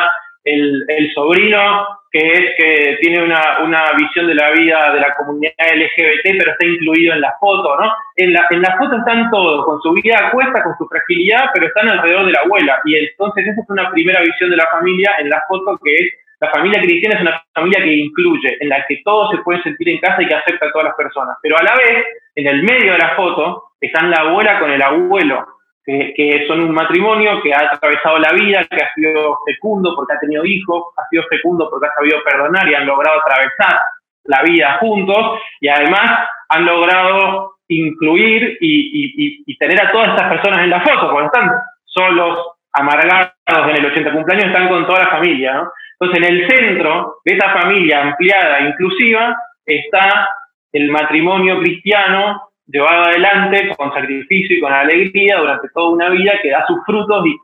el, 0.43 1.13
sobrino 1.13 1.87
que 2.11 2.31
es 2.31 2.55
que 2.57 2.97
tiene 3.01 3.23
una, 3.23 3.59
una, 3.63 3.83
visión 3.97 4.27
de 4.27 4.35
la 4.35 4.51
vida 4.51 4.93
de 4.93 4.99
la 4.99 5.15
comunidad 5.15 5.53
LGBT, 5.57 6.37
pero 6.37 6.51
está 6.51 6.67
incluido 6.67 7.13
en 7.13 7.21
la 7.21 7.33
foto, 7.39 7.75
¿no? 7.79 7.91
En 8.17 8.33
la, 8.33 8.45
en 8.51 8.61
la 8.61 8.77
foto 8.77 8.97
están 8.97 9.31
todos, 9.31 9.65
con 9.65 9.81
su 9.81 9.93
vida 9.93 10.29
cuesta, 10.31 10.63
con 10.63 10.77
su 10.77 10.87
fragilidad, 10.87 11.45
pero 11.53 11.67
están 11.67 11.89
alrededor 11.89 12.25
de 12.27 12.33
la 12.33 12.41
abuela. 12.41 12.79
Y 12.85 12.97
entonces 12.97 13.47
esa 13.47 13.61
es 13.61 13.69
una 13.69 13.89
primera 13.89 14.21
visión 14.21 14.51
de 14.51 14.57
la 14.57 14.67
familia 14.67 15.11
en 15.19 15.29
la 15.29 15.43
foto 15.47 15.79
que 15.83 15.95
es 15.95 16.13
la 16.43 16.51
familia 16.51 16.81
cristiana 16.81 17.15
es 17.15 17.21
una 17.21 17.41
familia 17.53 17.81
que 17.81 17.93
incluye, 17.93 18.57
en 18.59 18.67
la 18.67 18.85
que 18.85 18.99
todos 19.05 19.31
se 19.31 19.41
pueden 19.43 19.63
sentir 19.63 19.87
en 19.87 19.99
casa 19.99 20.21
y 20.21 20.27
que 20.27 20.35
acepta 20.35 20.65
a 20.65 20.71
todas 20.73 20.87
las 20.87 20.95
personas. 20.95 21.37
Pero 21.41 21.57
a 21.57 21.63
la 21.63 21.73
vez, 21.73 22.05
en 22.35 22.47
el 22.47 22.63
medio 22.63 22.91
de 22.91 22.97
la 22.97 23.15
foto, 23.15 23.71
están 23.79 24.11
la 24.11 24.17
abuela 24.17 24.59
con 24.59 24.69
el 24.69 24.81
abuelo, 24.81 25.47
que, 25.85 26.45
son 26.47 26.61
un 26.61 26.71
matrimonio 26.71 27.41
que 27.41 27.53
ha 27.53 27.71
atravesado 27.73 28.17
la 28.17 28.31
vida, 28.31 28.65
que 28.65 28.83
ha 28.83 28.93
sido 28.93 29.37
fecundo 29.45 29.93
porque 29.95 30.13
ha 30.13 30.19
tenido 30.19 30.45
hijos, 30.45 30.85
ha 30.97 31.07
sido 31.09 31.23
fecundo 31.29 31.69
porque 31.69 31.87
ha 31.87 31.93
sabido 31.93 32.23
perdonar 32.23 32.69
y 32.69 32.75
han 32.75 32.85
logrado 32.85 33.19
atravesar 33.21 33.79
la 34.25 34.41
vida 34.43 34.77
juntos 34.79 35.39
y 35.59 35.67
además 35.67 36.29
han 36.49 36.65
logrado 36.65 37.55
incluir 37.67 38.57
y, 38.61 39.57
tener 39.57 39.81
a 39.81 39.91
todas 39.91 40.09
estas 40.09 40.29
personas 40.29 40.63
en 40.63 40.69
la 40.69 40.81
foto, 40.81 41.09
porque 41.09 41.25
están 41.25 41.49
solos, 41.85 42.47
amargados 42.73 43.33
en 43.69 43.77
el 43.77 43.85
80 43.85 44.11
cumpleaños, 44.11 44.47
están 44.47 44.67
con 44.67 44.85
toda 44.85 45.03
la 45.03 45.09
familia. 45.09 45.53
¿no? 45.53 45.71
Entonces, 45.99 46.29
en 46.29 46.35
el 46.35 46.49
centro 46.49 47.17
de 47.23 47.33
esa 47.33 47.49
familia 47.53 48.01
ampliada 48.01 48.59
e 48.59 48.69
inclusiva 48.69 49.35
está 49.65 50.27
el 50.71 50.89
matrimonio 50.89 51.59
cristiano 51.59 52.52
llevado 52.67 53.03
adelante 53.03 53.73
con 53.75 53.93
sacrificio 53.93 54.57
y 54.57 54.61
con 54.61 54.71
alegría 54.71 55.37
durante 55.37 55.69
toda 55.73 55.89
una 55.91 56.09
vida 56.09 56.33
que 56.41 56.51
da 56.51 56.65
sus 56.65 56.79
frutos 56.85 57.25
y 57.25 57.37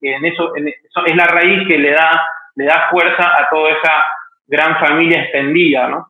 que, 0.00 0.14
en, 0.14 0.24
eso, 0.24 0.54
es 0.54 1.16
la 1.16 1.26
raíz 1.26 1.66
que 1.66 1.78
le 1.78 1.92
da, 1.92 2.22
le 2.56 2.66
da 2.66 2.88
fuerza 2.90 3.32
a 3.38 3.48
toda 3.50 3.70
esa 3.70 4.04
gran 4.46 4.78
familia 4.78 5.22
extendida, 5.22 5.88
¿no? 5.88 6.08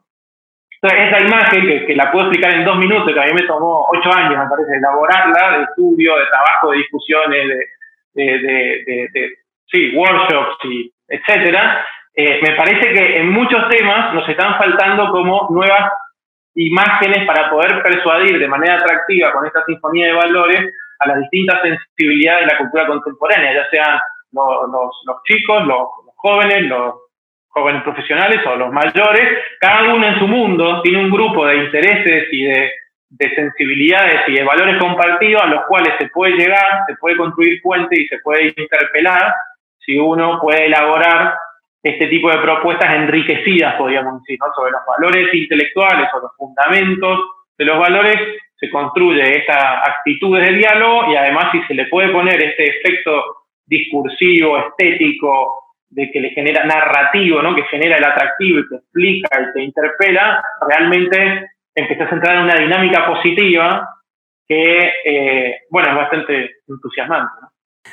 Entonces, 0.83 1.09
esa 1.09 1.25
imagen, 1.25 1.87
que, 1.87 1.97
la 1.97 2.13
puedo 2.13 2.27
explicar 2.27 2.55
en 2.55 2.65
dos 2.65 2.77
minutos, 2.77 3.13
que 3.13 3.21
a 3.21 3.25
mí 3.25 3.33
me 3.33 3.47
tomó 3.47 3.89
ocho 3.89 4.13
años, 4.13 4.39
me 4.39 4.49
parece, 4.49 4.77
elaborarla, 4.77 5.59
de 5.59 5.65
estudio, 5.65 6.17
de 6.19 6.27
trabajo, 6.27 6.71
de 6.71 6.79
discusiones, 6.79 7.49
de, 8.13 9.09
de, 9.13 9.31
sí, 9.67 9.97
workshops, 9.97 10.59
y 10.65 10.93
etcétera, 11.09 11.85
eh, 12.15 12.41
me 12.43 12.55
parece 12.57 12.93
que 12.93 13.19
en 13.19 13.31
muchos 13.31 13.69
temas 13.69 14.13
nos 14.15 14.29
están 14.29 14.57
faltando 14.59 15.11
como 15.11 15.49
nuevas 15.51 15.93
imágenes 16.57 17.27
para 17.27 17.51
poder 17.51 17.83
persuadir 17.83 18.39
de 18.39 18.49
manera 18.49 18.77
atractiva 18.77 19.31
con 19.33 19.47
esta 19.47 19.65
sinfonía 19.65 20.07
de 20.07 20.13
valores 20.15 20.75
a 20.99 21.09
las 21.09 21.21
distintas 21.21 21.61
sensibilidades 21.63 22.47
de 22.47 22.53
la 22.53 22.59
cultura 22.59 22.87
contemporánea, 22.87 23.55
ya 23.55 23.71
sean 23.71 23.99
los, 24.33 25.23
chicos, 25.25 25.67
los, 25.67 25.89
jóvenes, 26.17 26.63
los 26.63 26.95
jóvenes 27.49 27.83
profesionales 27.83 28.41
o 28.47 28.57
los 28.57 28.73
mayores, 28.73 29.39
cada 29.61 29.95
uno 29.95 30.07
en 30.07 30.19
su 30.19 30.27
mundo 30.27 30.81
tiene 30.83 31.05
un 31.05 31.11
grupo 31.11 31.47
de 31.47 31.57
intereses 31.57 32.29
y 32.33 32.45
de, 32.45 32.71
de 33.11 33.35
sensibilidades 33.35 34.23
y 34.29 34.35
de 34.35 34.45
valores 34.45 34.79
compartidos 34.79 35.43
a 35.43 35.47
los 35.47 35.65
cuales 35.67 35.93
se 35.99 36.09
puede 36.09 36.37
llegar, 36.37 36.85
se 36.87 36.97
puede 36.97 37.17
construir 37.17 37.61
puente 37.63 38.01
y 38.01 38.07
se 38.09 38.19
puede 38.19 38.55
interpelar 38.57 39.35
si 39.79 39.99
uno 39.99 40.41
puede 40.41 40.67
elaborar 40.67 41.35
este 41.83 42.07
tipo 42.09 42.31
de 42.31 42.39
propuestas 42.39 42.95
enriquecidas, 42.95 43.77
podríamos 43.77 44.23
decir, 44.23 44.39
¿no? 44.41 44.53
sobre 44.55 44.73
los 44.73 44.81
valores 44.87 45.33
intelectuales 45.33 46.09
o 46.15 46.21
los 46.21 46.33
fundamentos 46.37 47.21
de 47.57 47.65
los 47.65 47.79
valores, 47.79 48.17
se 48.59 48.71
construye 48.71 49.39
esta 49.39 49.81
actitud 49.81 50.39
de 50.39 50.53
diálogo 50.55 51.13
y 51.13 51.17
además 51.17 51.47
si 51.53 51.63
se 51.63 51.75
le 51.75 51.87
puede 51.87 52.09
poner 52.09 52.43
este 52.43 52.79
efecto 52.79 53.23
discursivo, 53.67 54.59
estético, 54.59 55.67
de 55.89 56.11
que 56.11 56.21
le 56.21 56.31
genera 56.31 56.65
narrativo, 56.65 57.43
¿no? 57.43 57.55
que 57.55 57.65
genera 57.65 57.97
el 57.97 58.05
atractivo 58.05 58.61
y 58.61 58.69
que 58.69 58.75
explica 58.77 59.41
y 59.41 59.53
que 59.53 59.63
interpela, 59.63 60.43
realmente 60.69 61.51
empieza 61.75 62.05
a 62.05 62.11
entrar 62.11 62.37
en 62.37 62.45
una 62.45 62.55
dinámica 62.55 63.07
positiva 63.07 63.89
que, 64.49 64.93
eh, 65.05 65.61
bueno, 65.71 65.91
es 65.91 65.97
bastante 65.97 66.51
entusiasmante. 66.69 67.33
¿no? 67.43 67.49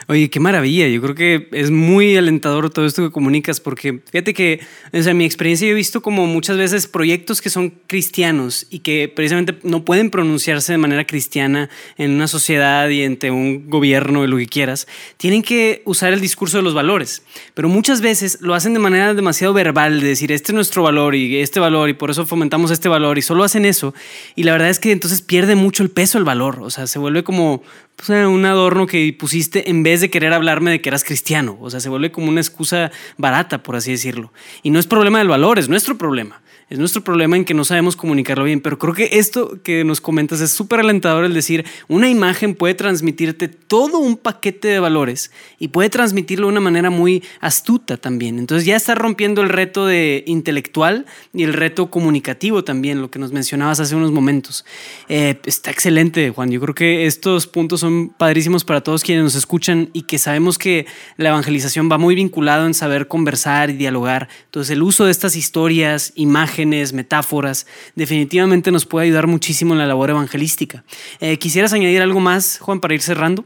Oye, 0.08 0.30
qué 0.30 0.40
maravilla. 0.40 0.88
Yo 0.88 1.02
creo 1.02 1.16
que 1.16 1.48
es 1.52 1.72
muy 1.72 2.18
alentador 2.18 2.70
todo 2.70 2.86
esto 2.86 3.04
que 3.04 3.12
comunicas 3.12 3.60
porque 3.60 4.02
fíjate 4.12 4.34
que, 4.34 4.60
o 4.92 5.02
sea, 5.02 5.12
en 5.12 5.18
mi 5.18 5.26
experiencia 5.26 5.68
yo 5.68 5.72
he 5.72 5.76
visto 5.76 6.02
como 6.02 6.28
muchas 6.28 6.58
veces 6.58 6.88
proyectos 6.88 7.42
que 7.42 7.50
son 7.50 7.74
cristianos 7.88 8.68
y 8.70 8.80
que 8.80 9.12
precisamente 9.14 9.58
no 9.64 9.86
pueden 9.86 10.10
pronunciarse 10.10 10.74
de 10.74 10.78
manera 10.78 11.06
cristiana 11.06 11.70
en 11.98 12.12
una 12.12 12.28
sociedad 12.28 12.90
y 12.90 13.04
ante 13.04 13.32
un 13.32 13.70
gobierno, 13.70 14.28
lo 14.28 14.38
que 14.38 14.48
quieras, 14.48 14.88
tienen 15.18 15.42
que 15.42 15.82
usar 15.86 16.14
el 16.14 16.20
discurso 16.20 16.58
de 16.58 16.64
los 16.64 16.74
valores. 16.74 17.24
Pero 17.54 17.70
muchas 17.70 18.02
veces 18.02 18.40
lo 18.42 18.56
hacen 18.56 18.74
de 18.74 18.80
manera 18.80 19.14
demasiado 19.14 19.54
verbal, 19.54 20.02
de 20.02 20.08
decir, 20.08 20.32
este 20.32 20.52
es 20.52 20.56
nuestro 20.56 20.84
valor 20.84 21.16
y 21.16 21.38
este 21.38 21.60
valor 21.60 21.90
y 21.90 21.94
por 21.94 22.12
eso 22.12 22.26
fomentamos 22.26 22.72
este 22.72 22.90
valor 22.90 23.18
y 23.18 23.22
solo 23.22 23.44
hacen 23.44 23.66
eso. 23.66 23.94
Y 24.36 24.44
la 24.44 24.52
verdad 24.52 24.70
es 24.70 24.80
que 24.80 24.92
entonces 24.92 25.22
pierde 25.22 25.56
mucho 25.56 25.84
el 25.84 25.90
peso 25.90 26.18
el 26.18 26.24
valor. 26.24 26.60
O 26.62 26.70
sea, 26.70 26.88
se 26.88 27.00
vuelve 27.00 27.24
como 27.24 27.64
pues, 27.96 28.10
un 28.10 28.46
adorno 28.46 28.88
que 28.88 29.16
pusiste 29.18 29.70
en 29.70 29.84
vez 29.84 30.02
de 30.02 30.10
querer 30.10 30.34
hablarme 30.34 30.72
de 30.72 30.82
que 30.82 30.90
eras 30.90 31.04
cristiano. 31.04 31.58
O 31.62 31.70
sea, 31.70 31.80
se 31.80 31.90
vuelve 31.90 32.12
como 32.12 32.30
una 32.30 32.42
excusa 32.42 32.92
barata, 33.18 33.64
por 33.64 33.76
así 33.76 33.92
decirlo. 33.92 34.34
Y 34.62 34.70
no 34.70 34.80
es 34.80 34.88
problema 34.88 35.20
del 35.20 35.28
valor, 35.28 35.60
es 35.60 35.70
nuestro 35.70 35.98
problema. 35.98 36.42
Es 36.70 36.80
nuestro 36.80 37.04
problema 37.04 37.36
en 37.36 37.46
que 37.46 37.54
no 37.54 37.66
sabemos 37.66 37.96
comunicarlo 37.96 38.46
bien, 38.46 38.62
pero 38.62 38.80
creo 38.80 38.94
que 38.94 39.10
esto 39.14 39.62
que 39.64 39.84
nos 39.84 40.02
comentas 40.02 40.42
es 40.42 40.52
súper 40.52 40.80
alentador 40.80 41.26
el 41.26 41.34
decir, 41.34 41.66
una 41.88 42.10
imagen 42.10 42.56
puede 42.56 42.74
transmitirte 42.74 43.48
todo 43.48 44.00
un 44.00 44.18
paquete 44.18 44.70
de 44.70 44.80
valores 44.80 45.32
y 45.60 45.68
puede 45.68 45.90
transmitirlo 45.90 46.48
de 46.48 46.54
una 46.54 46.62
manera 46.62 46.90
muy 46.90 47.24
astuta 47.42 47.98
también. 47.98 48.40
Entonces 48.40 48.66
ya 48.66 48.76
está 48.76 48.96
rompiendo 48.96 49.42
el 49.42 49.50
reto 49.50 49.86
de 49.86 50.24
intelectual 50.26 51.06
y 51.34 51.44
el 51.44 51.54
reto 51.54 51.90
comunicativo 51.90 52.64
también, 52.64 53.02
lo 53.02 53.12
que 53.12 53.20
nos 53.20 53.32
mencionabas 53.32 53.80
hace 53.80 53.96
unos 53.96 54.12
momentos. 54.12 54.66
Eh, 55.10 55.40
está 55.46 55.72
excelente, 55.72 56.30
Juan. 56.30 56.50
Yo 56.50 56.62
creo 56.62 56.76
que 56.76 57.06
estos 57.06 57.48
puntos 57.48 57.82
son 57.82 58.10
padrísimos 58.10 58.64
para 58.64 58.82
todos 58.82 59.04
quienes 59.04 59.24
nos 59.24 59.36
escuchan 59.36 59.90
y 59.94 60.04
que 60.04 60.18
sabemos 60.18 60.58
que 60.58 60.86
la 61.18 61.30
evangelización 61.30 61.90
va 61.92 61.98
muy 61.98 62.16
vinculado 62.16 62.66
en 62.66 62.74
saber 62.74 63.08
conversar 63.08 63.70
y 63.70 63.74
dialogar. 63.74 64.30
Entonces 64.46 64.72
el 64.72 64.82
uso 64.82 65.06
de 65.06 65.12
estas 65.12 65.36
historias, 65.36 66.14
imágenes, 66.16 66.53
metáforas, 66.94 67.66
definitivamente 67.96 68.72
nos 68.72 68.86
puede 68.86 69.08
ayudar 69.08 69.28
muchísimo 69.28 69.74
en 69.74 69.80
la 69.80 69.86
labor 69.86 70.10
evangelística. 70.10 70.84
Eh, 71.20 71.38
¿Quisieras 71.38 71.74
añadir 71.74 72.02
algo 72.02 72.20
más, 72.20 72.60
Juan, 72.60 72.80
para 72.80 72.94
ir 72.94 73.02
cerrando? 73.02 73.44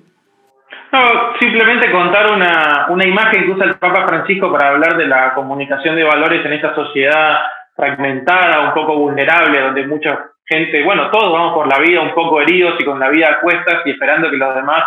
No, 0.91 0.99
simplemente 1.39 1.91
contar 1.91 2.31
una, 2.31 2.87
una 2.89 3.05
imagen 3.05 3.45
que 3.45 3.51
usa 3.51 3.65
el 3.65 3.75
Papa 3.75 4.07
Francisco 4.07 4.51
para 4.51 4.69
hablar 4.69 4.97
de 4.97 5.07
la 5.07 5.33
comunicación 5.33 5.95
de 5.95 6.03
valores 6.03 6.45
en 6.45 6.53
esta 6.53 6.73
sociedad 6.75 7.39
fragmentada, 7.75 8.67
un 8.67 8.73
poco 8.73 8.97
vulnerable, 8.97 9.59
donde 9.59 9.85
mucha 9.85 10.31
gente, 10.45 10.83
bueno, 10.83 11.11
todos 11.11 11.31
vamos 11.31 11.53
por 11.53 11.67
la 11.67 11.79
vida 11.79 12.01
un 12.01 12.13
poco 12.13 12.41
heridos 12.41 12.75
y 12.79 12.85
con 12.85 12.99
la 12.99 13.09
vida 13.09 13.27
a 13.29 13.39
cuestas 13.41 13.81
y 13.85 13.91
esperando 13.91 14.29
que 14.29 14.37
los 14.37 14.55
demás 14.55 14.83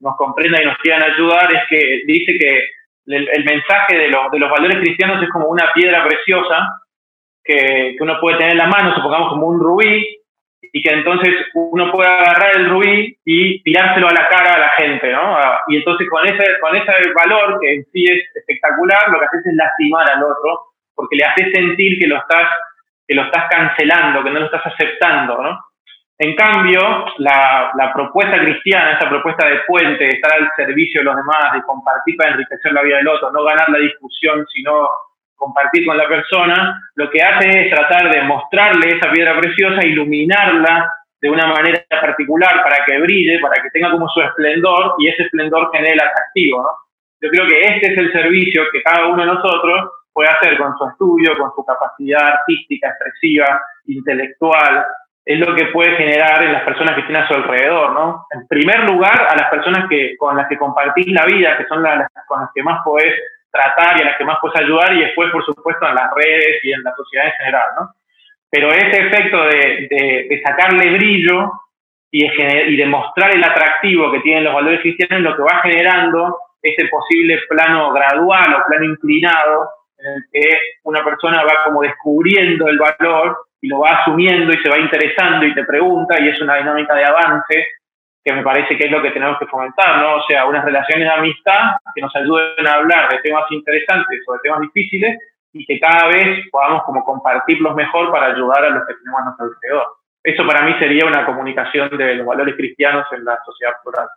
nos 0.00 0.16
comprendan 0.16 0.62
y 0.62 0.66
nos 0.66 0.78
quieran 0.78 1.02
ayudar, 1.02 1.52
es 1.52 1.62
que 1.68 2.02
dice 2.06 2.38
que 2.38 2.68
el, 3.06 3.28
el 3.28 3.44
mensaje 3.44 3.96
de, 3.96 4.04
de 4.04 4.38
los 4.38 4.50
valores 4.50 4.78
cristianos 4.78 5.22
es 5.22 5.30
como 5.30 5.48
una 5.48 5.72
piedra 5.72 6.04
preciosa 6.04 6.68
que, 7.48 7.96
uno 8.00 8.20
puede 8.20 8.36
tener 8.36 8.52
en 8.52 8.58
la 8.58 8.66
mano, 8.66 8.94
supongamos 8.94 9.30
como 9.30 9.46
un 9.46 9.58
rubí, 9.58 10.06
y 10.60 10.82
que 10.82 10.92
entonces 10.92 11.34
uno 11.54 11.90
puede 11.90 12.08
agarrar 12.10 12.56
el 12.56 12.68
rubí 12.68 13.16
y 13.24 13.62
tirárselo 13.62 14.06
a 14.06 14.12
la 14.12 14.28
cara 14.28 14.54
a 14.54 14.58
la 14.58 14.68
gente, 14.70 15.10
¿no? 15.10 15.38
Y 15.68 15.76
entonces 15.76 16.06
con 16.10 16.26
ese, 16.26 16.44
con 16.60 16.76
ese 16.76 16.92
valor, 17.14 17.58
que 17.60 17.74
en 17.74 17.84
sí 17.90 18.04
es 18.04 18.22
espectacular, 18.36 19.08
lo 19.08 19.18
que 19.18 19.24
haces 19.24 19.46
es 19.46 19.54
lastimar 19.54 20.10
al 20.10 20.22
otro, 20.22 20.66
porque 20.94 21.16
le 21.16 21.24
haces 21.24 21.52
sentir 21.54 21.98
que 21.98 22.06
lo 22.06 22.18
estás, 22.18 22.50
que 23.06 23.14
lo 23.14 23.22
estás 23.22 23.44
cancelando, 23.48 24.22
que 24.22 24.30
no 24.30 24.40
lo 24.40 24.46
estás 24.46 24.66
aceptando, 24.66 25.42
¿no? 25.42 25.58
En 26.18 26.34
cambio, 26.34 26.80
la, 27.18 27.70
la 27.74 27.92
propuesta 27.94 28.38
cristiana, 28.40 28.98
esa 28.98 29.08
propuesta 29.08 29.46
de 29.46 29.60
puente, 29.66 30.04
de 30.04 30.10
estar 30.10 30.32
al 30.32 30.50
servicio 30.56 31.00
de 31.00 31.04
los 31.04 31.16
demás, 31.16 31.52
de 31.54 31.62
compartir 31.62 32.16
para 32.16 32.32
enriquecer 32.32 32.72
la 32.72 32.82
vida 32.82 32.96
del 32.96 33.08
otro, 33.08 33.30
no 33.30 33.44
ganar 33.44 33.70
la 33.70 33.78
discusión, 33.78 34.44
sino 34.52 34.88
compartir 35.38 35.86
con 35.86 35.96
la 35.96 36.06
persona, 36.06 36.78
lo 36.96 37.08
que 37.10 37.22
hace 37.22 37.48
es 37.48 37.70
tratar 37.70 38.12
de 38.12 38.22
mostrarle 38.22 38.96
esa 38.96 39.10
piedra 39.10 39.38
preciosa, 39.40 39.86
iluminarla 39.86 40.92
de 41.20 41.30
una 41.30 41.46
manera 41.46 41.82
particular 41.88 42.62
para 42.62 42.84
que 42.84 42.98
brille, 43.00 43.40
para 43.40 43.62
que 43.62 43.70
tenga 43.70 43.90
como 43.90 44.08
su 44.08 44.20
esplendor 44.20 44.94
y 44.98 45.08
ese 45.08 45.22
esplendor 45.22 45.70
genere 45.72 45.94
el 45.94 46.00
atractivo. 46.00 46.62
¿no? 46.62 46.68
Yo 47.20 47.30
creo 47.30 47.46
que 47.46 47.60
este 47.60 47.92
es 47.92 47.98
el 47.98 48.12
servicio 48.12 48.64
que 48.72 48.82
cada 48.82 49.06
uno 49.06 49.22
de 49.22 49.32
nosotros 49.32 49.90
puede 50.12 50.28
hacer 50.30 50.58
con 50.58 50.76
su 50.76 50.88
estudio, 50.88 51.36
con 51.38 51.50
su 51.54 51.64
capacidad 51.64 52.22
artística, 52.22 52.88
expresiva, 52.88 53.60
intelectual, 53.86 54.84
es 55.24 55.38
lo 55.38 55.54
que 55.54 55.66
puede 55.66 55.94
generar 55.96 56.42
en 56.42 56.54
las 56.54 56.62
personas 56.62 56.94
que 56.94 57.02
tienen 57.02 57.22
a 57.22 57.28
su 57.28 57.34
alrededor, 57.34 57.92
¿no? 57.92 58.26
En 58.30 58.46
primer 58.48 58.84
lugar, 58.90 59.28
a 59.28 59.36
las 59.36 59.50
personas 59.50 59.86
que, 59.88 60.16
con 60.16 60.36
las 60.36 60.48
que 60.48 60.56
compartís 60.56 61.06
la 61.08 61.26
vida, 61.26 61.58
que 61.58 61.66
son 61.66 61.82
las 61.82 62.08
con 62.26 62.40
las 62.40 62.50
que 62.54 62.62
más 62.62 62.82
podés 62.82 63.12
tratar 63.50 63.98
y 63.98 64.02
a 64.02 64.06
las 64.06 64.18
que 64.18 64.24
más 64.24 64.38
puedes 64.40 64.60
ayudar 64.60 64.94
y 64.94 65.00
después, 65.00 65.30
por 65.30 65.44
supuesto, 65.44 65.86
en 65.88 65.94
las 65.94 66.12
redes 66.14 66.62
y 66.62 66.72
en 66.72 66.82
la 66.82 66.94
sociedad 66.94 67.26
en 67.26 67.32
general, 67.32 67.68
¿no? 67.78 67.90
Pero 68.50 68.70
ese 68.70 69.06
efecto 69.06 69.44
de, 69.44 69.88
de, 69.90 70.42
sacarle 70.42 70.92
brillo 70.92 71.52
y 72.10 72.76
de, 72.76 72.86
mostrar 72.86 73.34
el 73.34 73.44
atractivo 73.44 74.10
que 74.10 74.20
tienen 74.20 74.44
los 74.44 74.54
valores 74.54 74.80
cristianos 74.80 75.20
lo 75.20 75.36
que 75.36 75.42
va 75.42 75.60
generando 75.62 76.38
ese 76.62 76.88
posible 76.88 77.38
plano 77.48 77.92
gradual 77.92 78.54
o 78.54 78.66
plano 78.66 78.84
inclinado 78.84 79.68
en 79.98 80.14
el 80.14 80.22
que 80.32 80.58
una 80.84 81.04
persona 81.04 81.44
va 81.44 81.64
como 81.64 81.82
descubriendo 81.82 82.68
el 82.68 82.78
valor 82.78 83.36
y 83.60 83.68
lo 83.68 83.80
va 83.80 83.98
asumiendo 83.98 84.52
y 84.52 84.62
se 84.62 84.70
va 84.70 84.78
interesando 84.78 85.44
y 85.44 85.54
te 85.54 85.64
pregunta 85.64 86.18
y 86.18 86.28
es 86.28 86.40
una 86.40 86.56
dinámica 86.56 86.94
de 86.94 87.04
avance 87.04 87.66
que 88.24 88.32
me 88.32 88.42
parece 88.42 88.76
que 88.76 88.84
es 88.84 88.90
lo 88.90 89.02
que 89.02 89.10
tenemos 89.10 89.38
que 89.38 89.46
fomentar, 89.46 89.98
¿no? 89.98 90.16
O 90.16 90.22
sea, 90.26 90.46
unas 90.46 90.64
relaciones 90.64 91.06
de 91.06 91.14
amistad 91.14 91.76
que 91.94 92.02
nos 92.02 92.14
ayuden 92.14 92.66
a 92.66 92.74
hablar 92.74 93.08
de 93.08 93.18
temas 93.18 93.44
interesantes 93.50 94.20
o 94.26 94.32
de 94.34 94.38
temas 94.42 94.60
difíciles 94.60 95.18
y 95.52 95.64
que 95.64 95.80
cada 95.80 96.08
vez 96.08 96.46
podamos 96.50 96.82
como 96.84 97.04
compartirlos 97.04 97.74
mejor 97.74 98.10
para 98.10 98.26
ayudar 98.26 98.64
a 98.64 98.70
los 98.70 98.86
que 98.86 98.94
tenemos 98.94 99.20
a 99.20 99.24
nuestro 99.24 99.46
alrededor. 99.46 99.86
Eso 100.22 100.46
para 100.46 100.66
mí 100.66 100.74
sería 100.78 101.06
una 101.06 101.24
comunicación 101.24 101.96
de 101.96 102.16
los 102.16 102.26
valores 102.26 102.54
cristianos 102.56 103.06
en 103.12 103.24
la 103.24 103.38
sociedad 103.44 103.72
plural. 103.82 104.08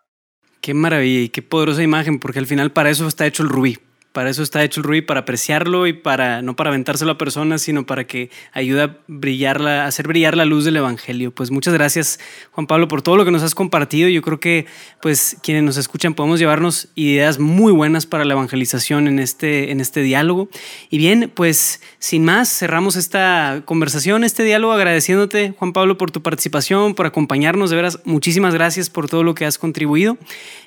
Qué 0.62 0.74
maravilla 0.74 1.22
y 1.22 1.30
qué 1.30 1.42
poderosa 1.42 1.82
imagen, 1.82 2.20
porque 2.20 2.40
al 2.40 2.46
final 2.46 2.72
para 2.72 2.90
eso 2.90 3.08
está 3.08 3.26
hecho 3.26 3.44
el 3.44 3.50
rubí, 3.50 3.78
para 4.12 4.30
eso 4.30 4.44
está 4.44 4.64
hecho 4.64 4.82
el 4.82 4.84
Rubí, 4.84 5.02
para 5.02 5.22
apreciarlo 5.22 5.88
y 5.88 5.94
para 5.94 6.42
no 6.42 6.56
para 6.56 6.70
aventárselo 6.70 7.12
a 7.12 7.18
personas, 7.18 7.62
sino 7.62 7.86
para 7.86 8.06
que 8.06 8.30
ayude 8.52 8.84
a 8.84 8.98
brillar 9.08 9.62
la, 9.62 9.86
hacer 9.86 10.08
brillar 10.08 10.36
la 10.36 10.46
luz 10.46 10.66
del 10.66 10.78
Evangelio. 10.78 11.32
Pues 11.32 11.50
muchas 11.50 11.74
gracias, 11.74 12.20
Juan 12.52 12.68
Pablo, 12.68 12.88
por 12.88 13.02
todo 13.02 13.16
lo 13.16 13.24
que 13.24 13.32
nos 13.32 13.42
has 13.42 13.56
compartido. 13.56 14.10
Yo 14.10 14.22
creo 14.22 14.40
que 14.40 14.66
pues 15.02 15.38
quienes 15.42 15.64
nos 15.64 15.78
escuchan 15.78 16.14
podemos 16.14 16.40
llevarnos 16.40 16.90
ideas 16.96 17.40
muy 17.40 17.72
buenas 17.72 18.06
para 18.06 18.26
la 18.26 18.34
evangelización 18.34 19.08
en 19.08 19.20
este, 19.20 19.72
en 19.72 19.80
este 19.80 20.02
diálogo. 20.02 20.50
Y 20.90 20.98
bien, 20.98 21.32
pues 21.34 21.82
sin 22.00 22.26
más, 22.26 22.50
cerramos 22.50 22.98
esta 22.98 23.62
conversación, 23.66 24.24
este 24.24 24.44
diálogo, 24.44 24.74
agradeciéndote, 24.74 25.54
Juan 25.58 25.72
Pablo, 25.72 25.98
por 25.98 26.12
tu 26.12 26.22
participación, 26.22 26.96
por 26.96 27.06
acompañarnos. 27.06 27.70
De 27.70 27.78
veras, 27.78 28.00
muchísimas 28.04 28.54
gracias 28.54 28.90
por 28.90 29.10
todo 29.10 29.24
lo 29.24 29.36
que 29.36 29.46
has 29.46 29.58
contribuido. 29.58 30.18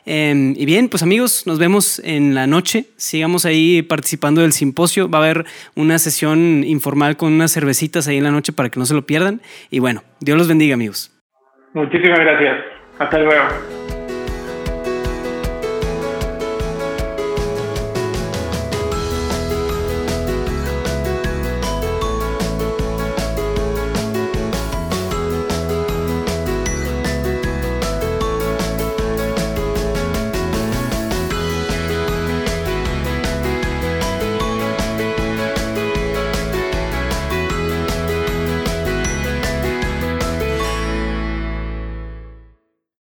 Em, 0.06 0.54
y 0.56 0.64
bien, 0.64 0.88
pues 0.88 1.02
amigos, 1.02 1.46
nos 1.46 1.58
vemos 1.58 2.00
en 2.04 2.34
la 2.34 2.46
noche. 2.46 2.86
Sigamos 2.96 3.33
ahí 3.44 3.82
participando 3.82 4.40
del 4.40 4.52
simposio. 4.52 5.10
Va 5.10 5.18
a 5.18 5.22
haber 5.22 5.44
una 5.74 5.98
sesión 5.98 6.62
informal 6.64 7.16
con 7.16 7.32
unas 7.32 7.52
cervecitas 7.52 8.06
ahí 8.06 8.18
en 8.18 8.24
la 8.24 8.30
noche 8.30 8.52
para 8.52 8.68
que 8.68 8.78
no 8.78 8.86
se 8.86 8.94
lo 8.94 9.06
pierdan. 9.06 9.42
Y 9.70 9.80
bueno, 9.80 10.02
Dios 10.20 10.38
los 10.38 10.46
bendiga, 10.46 10.74
amigos. 10.74 11.10
Muchísimas 11.72 12.20
gracias. 12.20 12.56
Hasta 12.98 13.18
luego. 13.18 13.93